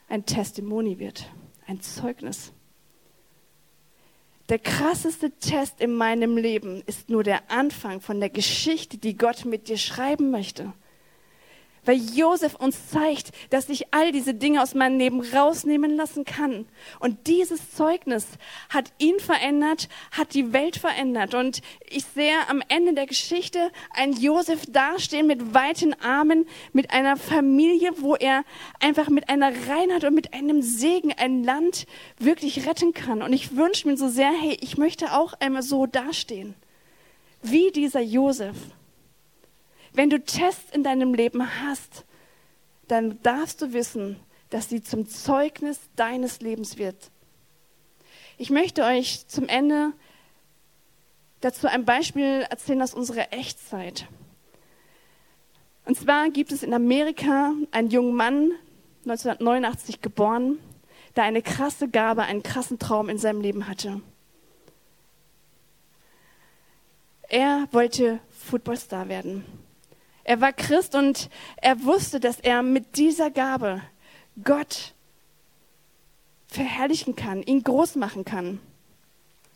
ein 0.10 0.26
Testimony 0.26 1.00
wird, 1.00 1.30
ein 1.68 1.82
Zeugnis. 1.82 2.52
Der 4.50 4.60
krasseste 4.60 5.32
Test 5.32 5.80
in 5.80 5.94
meinem 5.94 6.36
Leben 6.36 6.82
ist 6.88 7.10
nur 7.10 7.24
der 7.24 7.52
Anfang 7.52 8.02
von 8.02 8.20
der 8.20 8.32
Geschichte, 8.32 8.98
die 8.98 9.16
Gott 9.16 9.46
mit 9.46 9.70
dir 9.70 9.78
schreiben 9.78 10.32
möchte 10.32 10.74
weil 11.90 12.00
Josef 12.14 12.54
uns 12.54 12.90
zeigt, 12.90 13.32
dass 13.50 13.68
ich 13.68 13.92
all 13.96 14.12
diese 14.12 14.36
Dinge 14.36 14.62
aus 14.62 14.76
meinem 14.76 15.00
Leben 15.00 15.22
rausnehmen 15.22 15.96
lassen 15.96 16.24
kann. 16.24 16.68
Und 17.00 17.26
dieses 17.26 17.74
Zeugnis 17.74 18.28
hat 18.70 18.94
ihn 19.00 19.20
verändert, 19.20 19.90
hat 20.12 20.36
die 20.36 20.54
Welt 20.54 20.78
verändert. 20.78 21.34
Und 21.34 21.64
ich 21.90 22.06
sehe 22.06 22.48
am 22.48 22.62
Ende 22.68 22.94
der 22.94 23.08
Geschichte 23.08 23.72
einen 23.90 24.14
Josef 24.14 24.68
dastehen 24.68 25.26
mit 25.26 25.56
weiten 25.56 25.96
Armen, 25.96 26.46
mit 26.74 26.92
einer 26.92 27.18
Familie, 27.18 27.90
wo 27.98 28.14
er 28.14 28.44
einfach 28.80 29.10
mit 29.10 29.28
einer 29.28 29.52
Reinheit 29.68 30.04
und 30.04 30.14
mit 30.14 30.36
einem 30.36 30.62
Segen 30.62 31.12
ein 31.18 31.44
Land 31.44 31.88
wirklich 32.20 32.68
retten 32.68 32.94
kann. 32.94 33.24
Und 33.24 33.34
ich 33.34 33.56
wünsche 33.56 33.88
mir 33.88 33.98
so 33.98 34.10
sehr, 34.10 34.32
hey, 34.32 34.60
ich 34.62 34.78
möchte 34.78 35.18
auch 35.18 35.34
einmal 35.40 35.64
so 35.64 35.88
dastehen. 35.88 36.54
Wie 37.42 37.72
dieser 37.72 38.02
Josef. 38.02 38.56
Wenn 39.94 40.10
du 40.10 40.24
Tests 40.24 40.74
in 40.74 40.84
deinem 40.84 41.14
Leben 41.14 41.62
hast, 41.62 42.06
dann 42.88 43.22
darfst 43.22 43.62
du 43.62 43.74
wissen, 43.74 44.18
dass 44.50 44.70
sie 44.70 44.82
zum 44.82 45.08
Zeugnis 45.08 45.80
deines 45.96 46.42
Lebens 46.42 46.78
wird. 46.78 47.12
Ich 48.38 48.50
möchte 48.50 48.84
euch 48.84 49.28
zum 49.28 49.48
Ende 49.48 49.94
dazu 51.42 51.68
ein 51.68 51.86
Beispiel 51.86 52.46
erzählen 52.50 52.82
aus 52.82 52.94
unserer 52.94 53.32
Echtzeit. 53.32 54.08
Und 55.86 55.98
zwar 55.98 56.30
gibt 56.30 56.52
es 56.52 56.64
in 56.64 56.74
Amerika 56.74 57.54
einen 57.72 57.90
jungen 57.90 58.16
Mann, 58.16 58.52
1989 59.04 60.02
geboren, 60.02 60.60
der 61.16 61.24
eine 61.24 61.42
krasse 61.42 61.88
Gabe, 61.88 62.24
einen 62.24 62.44
krassen 62.44 62.80
Traum 62.80 63.10
in 63.10 63.18
seinem 63.18 63.42
Leben 63.42 63.68
hatte. 63.68 64.02
Er 67.28 67.68
wollte 67.72 68.20
Footballstar 68.30 69.08
werden. 69.08 69.46
Er 70.30 70.42
war 70.42 70.54
Christ 70.54 70.94
und 70.94 71.28
er 71.58 71.84
wusste, 71.86 72.20
dass 72.20 72.40
er 72.40 72.62
mit 72.62 72.98
dieser 72.98 73.32
Gabe 73.32 73.82
Gott 74.44 74.94
verherrlichen 76.46 77.16
kann, 77.16 77.42
ihn 77.42 77.64
groß 77.64 77.96
machen 77.96 78.26
kann. 78.26 78.60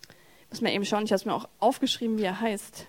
Ich 0.10 0.50
muss 0.50 0.62
mir 0.62 0.74
eben 0.74 0.84
schauen, 0.84 1.04
ich 1.04 1.12
habe 1.12 1.18
es 1.18 1.26
mir 1.26 1.36
auch 1.36 1.48
aufgeschrieben, 1.60 2.18
wie 2.18 2.24
er 2.24 2.42
heißt. 2.42 2.88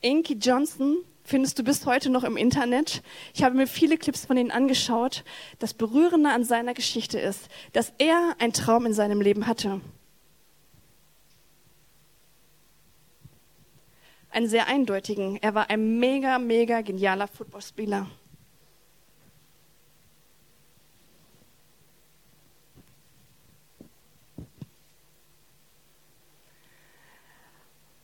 Inky 0.00 0.32
Johnson 0.32 0.96
findest 1.24 1.58
du 1.58 1.62
bis 1.62 1.84
heute 1.84 2.08
noch 2.08 2.24
im 2.24 2.38
Internet. 2.38 3.02
Ich 3.34 3.42
habe 3.42 3.56
mir 3.56 3.66
viele 3.66 3.98
Clips 3.98 4.24
von 4.24 4.38
ihm 4.38 4.50
angeschaut. 4.50 5.24
Das 5.58 5.74
Berührende 5.74 6.30
an 6.30 6.42
seiner 6.42 6.72
Geschichte 6.72 7.18
ist, 7.20 7.50
dass 7.74 7.92
er 7.98 8.34
einen 8.38 8.54
Traum 8.54 8.86
in 8.86 8.94
seinem 8.94 9.20
Leben 9.20 9.46
hatte. 9.46 9.82
Einen 14.34 14.48
sehr 14.48 14.66
eindeutigen. 14.66 15.36
Er 15.40 15.54
war 15.54 15.70
ein 15.70 15.98
mega, 15.98 16.38
mega 16.38 16.80
genialer 16.80 17.28
Footballspieler. 17.28 18.06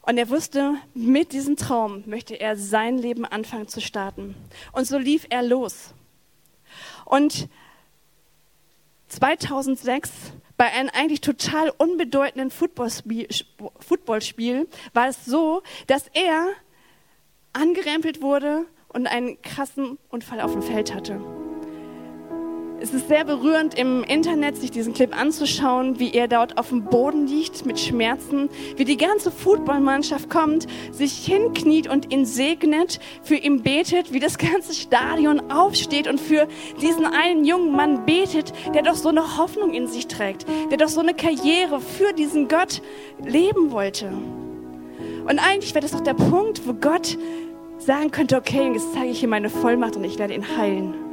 Und 0.02 0.18
er 0.18 0.28
wusste, 0.28 0.74
mit 0.92 1.32
diesem 1.32 1.56
Traum 1.56 2.02
möchte 2.06 2.34
er 2.34 2.56
sein 2.56 2.98
Leben 2.98 3.24
anfangen 3.24 3.68
zu 3.68 3.80
starten. 3.80 4.34
Und 4.72 4.86
so 4.86 4.98
lief 4.98 5.24
er 5.30 5.42
los. 5.42 5.94
Und 7.04 7.48
2006 9.08 10.10
bei 10.60 10.70
einem 10.72 10.90
eigentlich 10.92 11.22
total 11.22 11.70
unbedeutenden 11.70 12.50
Footballspiel 12.50 14.68
war 14.92 15.08
es 15.08 15.24
so, 15.24 15.62
dass 15.86 16.08
er 16.12 16.48
angerempelt 17.54 18.20
wurde 18.20 18.66
und 18.88 19.06
einen 19.06 19.40
krassen 19.40 19.96
Unfall 20.10 20.42
auf 20.42 20.52
dem 20.52 20.60
Feld 20.60 20.94
hatte. 20.94 21.18
Es 22.82 22.94
ist 22.94 23.08
sehr 23.08 23.26
berührend 23.26 23.78
im 23.78 24.02
Internet, 24.04 24.56
sich 24.56 24.70
diesen 24.70 24.94
Clip 24.94 25.14
anzuschauen, 25.14 25.98
wie 25.98 26.14
er 26.14 26.28
dort 26.28 26.56
auf 26.56 26.70
dem 26.70 26.84
Boden 26.84 27.26
liegt 27.26 27.66
mit 27.66 27.78
Schmerzen, 27.78 28.48
wie 28.76 28.86
die 28.86 28.96
ganze 28.96 29.30
Footballmannschaft 29.30 30.30
kommt, 30.30 30.66
sich 30.90 31.26
hinkniet 31.26 31.90
und 31.90 32.10
ihn 32.10 32.24
segnet, 32.24 32.98
für 33.22 33.34
ihn 33.34 33.62
betet, 33.62 34.14
wie 34.14 34.18
das 34.18 34.38
ganze 34.38 34.72
Stadion 34.72 35.50
aufsteht 35.50 36.08
und 36.08 36.18
für 36.18 36.48
diesen 36.80 37.04
einen 37.04 37.44
jungen 37.44 37.72
Mann 37.72 38.06
betet, 38.06 38.54
der 38.72 38.82
doch 38.82 38.94
so 38.94 39.10
eine 39.10 39.36
Hoffnung 39.36 39.74
in 39.74 39.86
sich 39.86 40.06
trägt, 40.06 40.46
der 40.70 40.78
doch 40.78 40.88
so 40.88 41.00
eine 41.00 41.12
Karriere 41.12 41.82
für 41.82 42.14
diesen 42.14 42.48
Gott 42.48 42.80
leben 43.22 43.72
wollte. 43.72 44.10
Und 45.28 45.38
eigentlich 45.38 45.74
wäre 45.74 45.82
das 45.82 45.92
doch 45.92 46.00
der 46.00 46.14
Punkt, 46.14 46.66
wo 46.66 46.72
Gott 46.72 47.18
sagen 47.76 48.10
könnte, 48.10 48.38
okay, 48.38 48.70
jetzt 48.72 48.94
zeige 48.94 49.10
ich 49.10 49.22
ihm 49.22 49.30
meine 49.30 49.50
Vollmacht 49.50 49.96
und 49.96 50.04
ich 50.04 50.18
werde 50.18 50.32
ihn 50.32 50.56
heilen. 50.56 51.09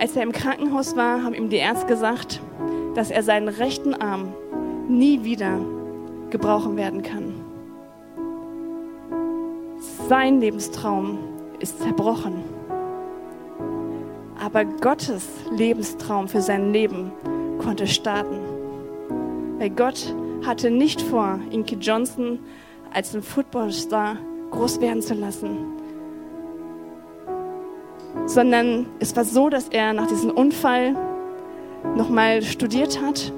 Als 0.00 0.16
er 0.16 0.22
im 0.22 0.32
Krankenhaus 0.32 0.96
war, 0.96 1.22
haben 1.22 1.34
ihm 1.34 1.50
die 1.50 1.58
Ärzte 1.58 1.84
gesagt, 1.84 2.40
dass 2.94 3.10
er 3.10 3.22
seinen 3.22 3.48
rechten 3.48 3.92
Arm 3.92 4.32
nie 4.88 5.24
wieder 5.24 5.58
gebrauchen 6.30 6.78
werden 6.78 7.02
kann. 7.02 7.34
Sein 10.08 10.40
Lebenstraum 10.40 11.18
ist 11.58 11.82
zerbrochen. 11.82 12.42
Aber 14.42 14.64
Gottes 14.64 15.28
Lebenstraum 15.50 16.28
für 16.28 16.40
sein 16.40 16.72
Leben 16.72 17.12
konnte 17.58 17.86
starten. 17.86 18.38
Weil 19.58 19.68
Gott 19.68 20.14
hatte 20.46 20.70
nicht 20.70 21.02
vor, 21.02 21.38
Inky 21.50 21.74
Johnson 21.74 22.38
als 22.94 23.12
einen 23.12 23.22
Footballstar 23.22 24.16
groß 24.50 24.80
werden 24.80 25.02
zu 25.02 25.12
lassen 25.12 25.79
sondern 28.26 28.86
es 28.98 29.14
war 29.16 29.24
so, 29.24 29.48
dass 29.48 29.68
er 29.68 29.92
nach 29.92 30.06
diesem 30.06 30.30
Unfall 30.30 30.94
nochmal 31.96 32.42
studiert 32.42 33.00
hat 33.00 33.32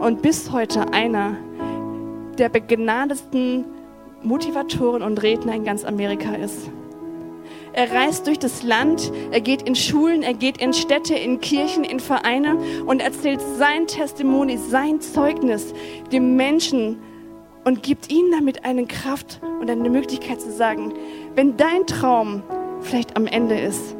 und 0.00 0.22
bis 0.22 0.50
heute 0.50 0.92
einer 0.92 1.36
der 2.38 2.48
begnadetsten 2.48 3.64
Motivatoren 4.22 5.02
und 5.02 5.22
Redner 5.22 5.54
in 5.54 5.64
ganz 5.64 5.84
Amerika 5.84 6.34
ist. 6.34 6.70
Er 7.74 7.90
reist 7.90 8.26
durch 8.26 8.38
das 8.38 8.62
Land, 8.62 9.10
er 9.30 9.40
geht 9.40 9.62
in 9.62 9.74
Schulen, 9.74 10.22
er 10.22 10.34
geht 10.34 10.58
in 10.58 10.74
Städte, 10.74 11.14
in 11.14 11.40
Kirchen, 11.40 11.84
in 11.84 12.00
Vereine 12.00 12.58
und 12.86 13.00
erzählt 13.00 13.40
sein 13.56 13.86
Testimony, 13.86 14.58
sein 14.58 15.00
Zeugnis 15.00 15.72
dem 16.12 16.36
Menschen 16.36 16.98
und 17.64 17.82
gibt 17.82 18.12
ihnen 18.12 18.30
damit 18.30 18.64
eine 18.64 18.86
Kraft 18.86 19.40
und 19.60 19.70
eine 19.70 19.88
Möglichkeit 19.88 20.40
zu 20.40 20.52
sagen, 20.52 20.92
wenn 21.34 21.56
dein 21.56 21.86
Traum 21.86 22.42
vielleicht 22.82 23.16
am 23.16 23.26
Ende 23.26 23.58
ist, 23.58 23.96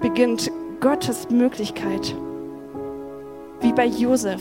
beginnt 0.00 0.50
Gottes 0.80 1.28
Möglichkeit, 1.30 2.14
wie 3.60 3.72
bei 3.72 3.86
Josef. 3.86 4.40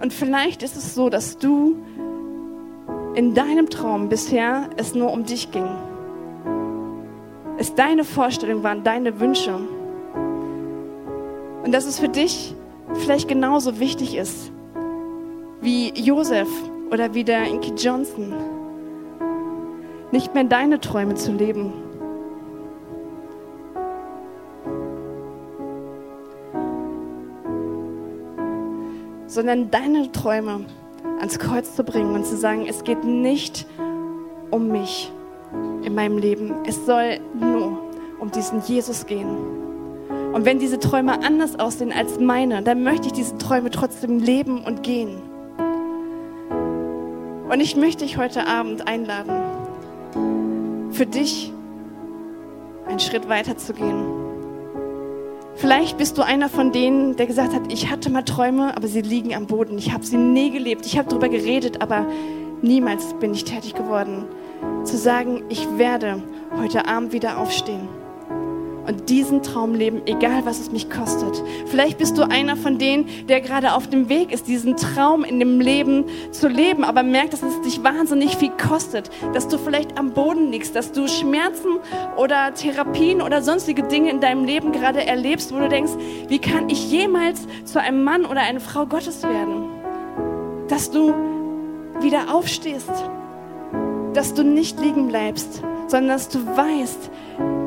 Und 0.00 0.12
vielleicht 0.12 0.62
ist 0.62 0.76
es 0.76 0.94
so, 0.94 1.08
dass 1.08 1.38
du 1.38 1.76
in 3.14 3.34
deinem 3.34 3.70
Traum 3.70 4.08
bisher 4.08 4.70
es 4.76 4.94
nur 4.94 5.12
um 5.12 5.24
dich 5.24 5.50
ging. 5.50 5.68
Es 7.56 7.74
deine 7.74 8.04
Vorstellungen 8.04 8.62
waren, 8.62 8.84
deine 8.84 9.18
Wünsche. 9.20 9.54
Und 11.64 11.72
dass 11.72 11.86
es 11.86 11.98
für 11.98 12.08
dich 12.08 12.54
vielleicht 12.94 13.28
genauso 13.28 13.80
wichtig 13.80 14.16
ist 14.16 14.52
wie 15.60 15.90
Josef 15.90 16.48
oder 16.90 17.14
wie 17.14 17.24
der 17.24 17.44
Inky 17.44 17.72
Johnson, 17.76 18.32
nicht 20.12 20.32
mehr 20.34 20.44
deine 20.44 20.80
Träume 20.80 21.16
zu 21.16 21.32
leben 21.32 21.72
sondern 29.28 29.70
deine 29.70 30.10
Träume 30.10 30.64
ans 31.20 31.38
Kreuz 31.38 31.76
zu 31.76 31.84
bringen 31.84 32.14
und 32.14 32.26
zu 32.26 32.36
sagen, 32.36 32.66
es 32.66 32.82
geht 32.82 33.04
nicht 33.04 33.66
um 34.50 34.68
mich 34.68 35.12
in 35.84 35.94
meinem 35.94 36.18
Leben. 36.18 36.54
Es 36.66 36.86
soll 36.86 37.20
nur 37.38 37.78
um 38.18 38.30
diesen 38.30 38.62
Jesus 38.62 39.06
gehen. 39.06 39.28
Und 40.32 40.44
wenn 40.44 40.58
diese 40.58 40.78
Träume 40.78 41.22
anders 41.22 41.58
aussehen 41.58 41.92
als 41.92 42.18
meine, 42.18 42.62
dann 42.62 42.82
möchte 42.82 43.08
ich 43.08 43.12
diese 43.12 43.38
Träume 43.38 43.70
trotzdem 43.70 44.18
leben 44.18 44.64
und 44.64 44.82
gehen. 44.82 45.22
Und 47.48 47.60
ich 47.60 47.76
möchte 47.76 48.04
dich 48.04 48.18
heute 48.18 48.46
Abend 48.46 48.88
einladen, 48.88 49.32
für 50.90 51.06
dich 51.06 51.52
einen 52.86 52.98
Schritt 52.98 53.28
weiter 53.28 53.56
zu 53.56 53.72
gehen 53.72 54.17
Vielleicht 55.58 55.98
bist 55.98 56.16
du 56.16 56.22
einer 56.22 56.48
von 56.48 56.70
denen, 56.70 57.16
der 57.16 57.26
gesagt 57.26 57.52
hat, 57.52 57.72
ich 57.72 57.90
hatte 57.90 58.10
mal 58.10 58.22
Träume, 58.22 58.76
aber 58.76 58.86
sie 58.86 59.00
liegen 59.00 59.34
am 59.34 59.48
Boden. 59.48 59.76
Ich 59.76 59.92
habe 59.92 60.06
sie 60.06 60.16
nie 60.16 60.52
gelebt. 60.52 60.86
Ich 60.86 60.96
habe 60.96 61.08
darüber 61.08 61.28
geredet, 61.28 61.82
aber 61.82 62.06
niemals 62.62 63.12
bin 63.14 63.34
ich 63.34 63.42
tätig 63.42 63.74
geworden. 63.74 64.24
Zu 64.84 64.96
sagen, 64.96 65.42
ich 65.48 65.66
werde 65.76 66.22
heute 66.56 66.86
Abend 66.86 67.12
wieder 67.12 67.38
aufstehen 67.38 67.97
und 68.88 69.10
diesen 69.10 69.42
Traum 69.42 69.74
leben, 69.74 70.02
egal 70.06 70.44
was 70.46 70.58
es 70.58 70.72
mich 70.72 70.90
kostet. 70.90 71.42
Vielleicht 71.66 71.98
bist 71.98 72.16
du 72.16 72.22
einer 72.22 72.56
von 72.56 72.78
denen, 72.78 73.06
der 73.28 73.42
gerade 73.42 73.74
auf 73.74 73.86
dem 73.86 74.08
Weg 74.08 74.32
ist, 74.32 74.48
diesen 74.48 74.76
Traum 74.76 75.24
in 75.24 75.38
dem 75.38 75.60
Leben 75.60 76.06
zu 76.30 76.48
leben, 76.48 76.84
aber 76.84 77.02
merkt, 77.02 77.34
dass 77.34 77.42
es 77.42 77.60
dich 77.60 77.84
wahnsinnig 77.84 78.36
viel 78.36 78.50
kostet, 78.50 79.10
dass 79.34 79.46
du 79.46 79.58
vielleicht 79.58 79.98
am 79.98 80.12
Boden 80.12 80.50
liegst, 80.50 80.74
dass 80.74 80.90
du 80.90 81.06
Schmerzen 81.06 81.78
oder 82.16 82.54
Therapien 82.54 83.20
oder 83.20 83.42
sonstige 83.42 83.82
Dinge 83.82 84.10
in 84.10 84.20
deinem 84.20 84.44
Leben 84.44 84.72
gerade 84.72 85.04
erlebst, 85.04 85.54
wo 85.54 85.58
du 85.58 85.68
denkst, 85.68 85.92
wie 86.28 86.38
kann 86.38 86.70
ich 86.70 86.90
jemals 86.90 87.46
zu 87.64 87.80
einem 87.80 88.02
Mann 88.02 88.24
oder 88.24 88.40
einer 88.40 88.60
Frau 88.60 88.86
Gottes 88.86 89.22
werden? 89.22 89.64
Dass 90.68 90.90
du 90.90 91.12
wieder 92.00 92.34
aufstehst, 92.34 92.90
dass 94.14 94.32
du 94.32 94.44
nicht 94.44 94.80
liegen 94.80 95.08
bleibst, 95.08 95.62
sondern 95.88 96.08
dass 96.08 96.28
du 96.28 96.38
weißt, 96.46 97.10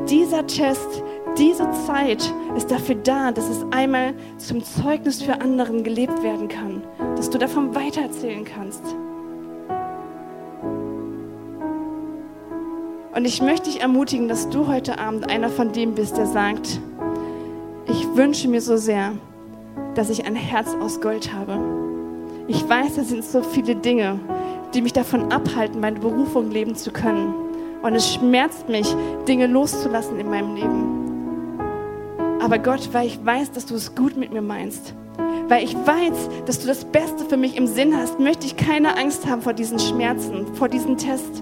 dieser 0.08 0.46
Test, 0.46 1.02
diese 1.38 1.70
Zeit 1.86 2.32
ist 2.56 2.70
dafür 2.70 2.96
da, 2.96 3.32
dass 3.32 3.48
es 3.48 3.64
einmal 3.70 4.14
zum 4.38 4.62
Zeugnis 4.62 5.22
für 5.22 5.40
anderen 5.40 5.82
gelebt 5.84 6.22
werden 6.22 6.48
kann, 6.48 6.82
dass 7.16 7.30
du 7.30 7.38
davon 7.38 7.74
weitererzählen 7.74 8.44
kannst. 8.44 8.82
Und 13.14 13.26
ich 13.26 13.42
möchte 13.42 13.70
dich 13.70 13.80
ermutigen, 13.80 14.28
dass 14.28 14.48
du 14.48 14.66
heute 14.66 14.98
Abend 14.98 15.30
einer 15.30 15.48
von 15.48 15.72
dem 15.72 15.94
bist, 15.94 16.16
der 16.16 16.26
sagt, 16.26 16.80
ich 17.86 18.06
wünsche 18.14 18.48
mir 18.48 18.60
so 18.60 18.76
sehr, 18.76 19.12
dass 19.94 20.10
ich 20.10 20.24
ein 20.24 20.34
Herz 20.34 20.74
aus 20.80 21.00
Gold 21.00 21.32
habe. 21.32 21.58
Ich 22.48 22.66
weiß, 22.66 22.98
es 22.98 23.10
sind 23.10 23.24
so 23.24 23.42
viele 23.42 23.76
Dinge, 23.76 24.18
die 24.74 24.80
mich 24.80 24.92
davon 24.92 25.30
abhalten, 25.30 25.80
meine 25.80 26.00
Berufung 26.00 26.50
leben 26.50 26.74
zu 26.74 26.90
können. 26.90 27.34
Und 27.82 27.94
es 27.94 28.14
schmerzt 28.14 28.68
mich, 28.68 28.94
Dinge 29.28 29.46
loszulassen 29.46 30.18
in 30.18 30.30
meinem 30.30 30.54
Leben. 30.54 31.01
Aber 32.42 32.58
Gott, 32.58 32.88
weil 32.92 33.06
ich 33.06 33.24
weiß, 33.24 33.52
dass 33.52 33.66
du 33.66 33.76
es 33.76 33.94
gut 33.94 34.16
mit 34.16 34.32
mir 34.32 34.42
meinst, 34.42 34.94
weil 35.46 35.62
ich 35.62 35.76
weiß, 35.76 36.28
dass 36.44 36.58
du 36.58 36.66
das 36.66 36.84
Beste 36.84 37.24
für 37.24 37.36
mich 37.36 37.56
im 37.56 37.68
Sinn 37.68 37.96
hast, 37.96 38.18
möchte 38.18 38.46
ich 38.46 38.56
keine 38.56 38.98
Angst 38.98 39.28
haben 39.28 39.42
vor 39.42 39.52
diesen 39.52 39.78
Schmerzen, 39.78 40.52
vor 40.54 40.68
diesem 40.68 40.96
Test, 40.96 41.40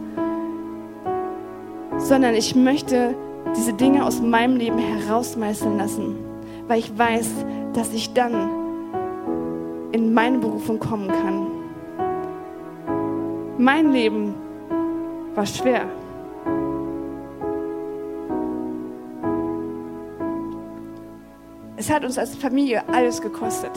sondern 1.96 2.34
ich 2.34 2.54
möchte 2.54 3.14
diese 3.56 3.72
Dinge 3.72 4.04
aus 4.04 4.20
meinem 4.20 4.56
Leben 4.56 4.76
herausmeißeln 4.76 5.78
lassen, 5.78 6.16
weil 6.68 6.80
ich 6.80 6.98
weiß, 6.98 7.30
dass 7.72 7.94
ich 7.94 8.12
dann 8.12 8.50
in 9.92 10.12
meine 10.12 10.36
Berufung 10.36 10.78
kommen 10.78 11.08
kann. 11.08 11.46
Mein 13.56 13.90
Leben 13.90 14.34
war 15.34 15.46
schwer. 15.46 15.88
Es 21.81 21.90
hat 21.90 22.05
uns 22.05 22.19
als 22.19 22.37
Familie 22.37 22.87
alles 22.93 23.23
gekostet, 23.23 23.71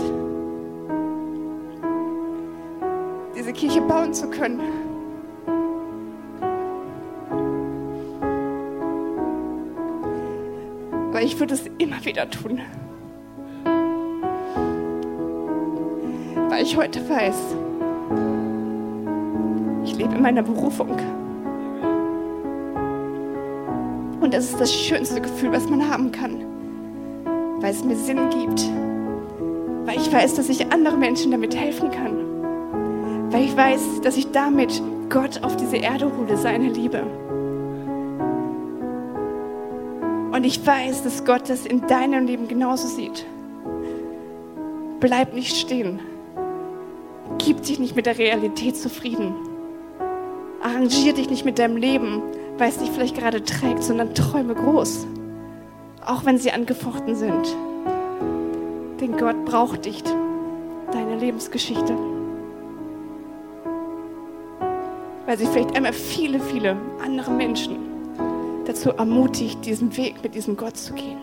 diese 3.33 3.53
Kirche 3.53 3.79
bauen 3.79 4.13
zu 4.13 4.29
können. 4.29 4.59
Aber 11.11 11.21
ich 11.21 11.39
würde 11.39 11.53
es 11.53 11.63
immer 11.77 12.03
wieder 12.03 12.29
tun. 12.29 12.59
Weil 16.49 16.61
ich 16.61 16.75
heute 16.75 16.99
weiß, 17.09 17.55
ich 19.85 19.95
lebe 19.95 20.13
in 20.13 20.21
meiner 20.21 20.43
Berufung. 20.43 20.89
Und 24.19 24.33
das 24.33 24.49
ist 24.49 24.59
das 24.59 24.73
schönste 24.73 25.21
Gefühl, 25.21 25.53
was 25.53 25.69
man 25.69 25.89
haben 25.89 26.11
kann 26.11 26.52
weil 27.63 27.71
es 27.71 27.83
mir 27.85 27.95
Sinn 27.95 28.29
gibt, 28.29 28.69
weil 29.85 29.95
ich 29.97 30.11
weiß, 30.11 30.35
dass 30.35 30.49
ich 30.49 30.69
anderen 30.73 30.99
Menschen 30.99 31.31
damit 31.31 31.55
helfen 31.55 31.91
kann, 31.91 33.31
weil 33.31 33.45
ich 33.45 33.55
weiß, 33.55 34.01
dass 34.01 34.17
ich 34.17 34.31
damit 34.31 34.81
Gott 35.09 35.41
auf 35.43 35.55
diese 35.55 35.77
Erde 35.77 36.11
hole, 36.17 36.35
seine 36.35 36.67
Liebe. 36.67 37.03
Und 40.33 40.43
ich 40.43 40.67
weiß, 40.67 41.03
dass 41.03 41.23
Gott 41.23 41.49
das 41.49 41.65
in 41.65 41.87
deinem 41.87 42.25
Leben 42.25 42.49
genauso 42.49 42.89
sieht. 42.89 43.25
Bleib 44.99 45.33
nicht 45.33 45.55
stehen. 45.55 46.01
Gib 47.37 47.63
dich 47.63 47.79
nicht 47.79 47.95
mit 47.95 48.07
der 48.07 48.17
Realität 48.17 48.75
zufrieden. 48.75 49.35
Arrangier 50.61 51.13
dich 51.13 51.29
nicht 51.29 51.45
mit 51.45 51.59
deinem 51.59 51.77
Leben, 51.77 52.23
weil 52.57 52.67
es 52.67 52.79
dich 52.79 52.91
vielleicht 52.91 53.17
gerade 53.17 53.41
trägt, 53.41 53.83
sondern 53.83 54.13
träume 54.13 54.53
groß. 54.53 55.07
Auch 56.05 56.25
wenn 56.25 56.37
sie 56.37 56.51
angefochten 56.51 57.15
sind. 57.15 57.55
Denn 58.99 59.17
Gott 59.17 59.45
braucht 59.45 59.85
dich, 59.85 60.03
deine 60.91 61.17
Lebensgeschichte. 61.17 61.95
Weil 65.25 65.37
sie 65.37 65.45
vielleicht 65.47 65.75
einmal 65.75 65.93
viele, 65.93 66.39
viele 66.39 66.77
andere 67.03 67.31
Menschen 67.31 67.77
dazu 68.65 68.91
ermutigt, 68.91 69.65
diesen 69.65 69.95
Weg 69.97 70.23
mit 70.23 70.35
diesem 70.35 70.57
Gott 70.57 70.77
zu 70.77 70.93
gehen. 70.93 71.17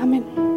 Amen. 0.00 0.53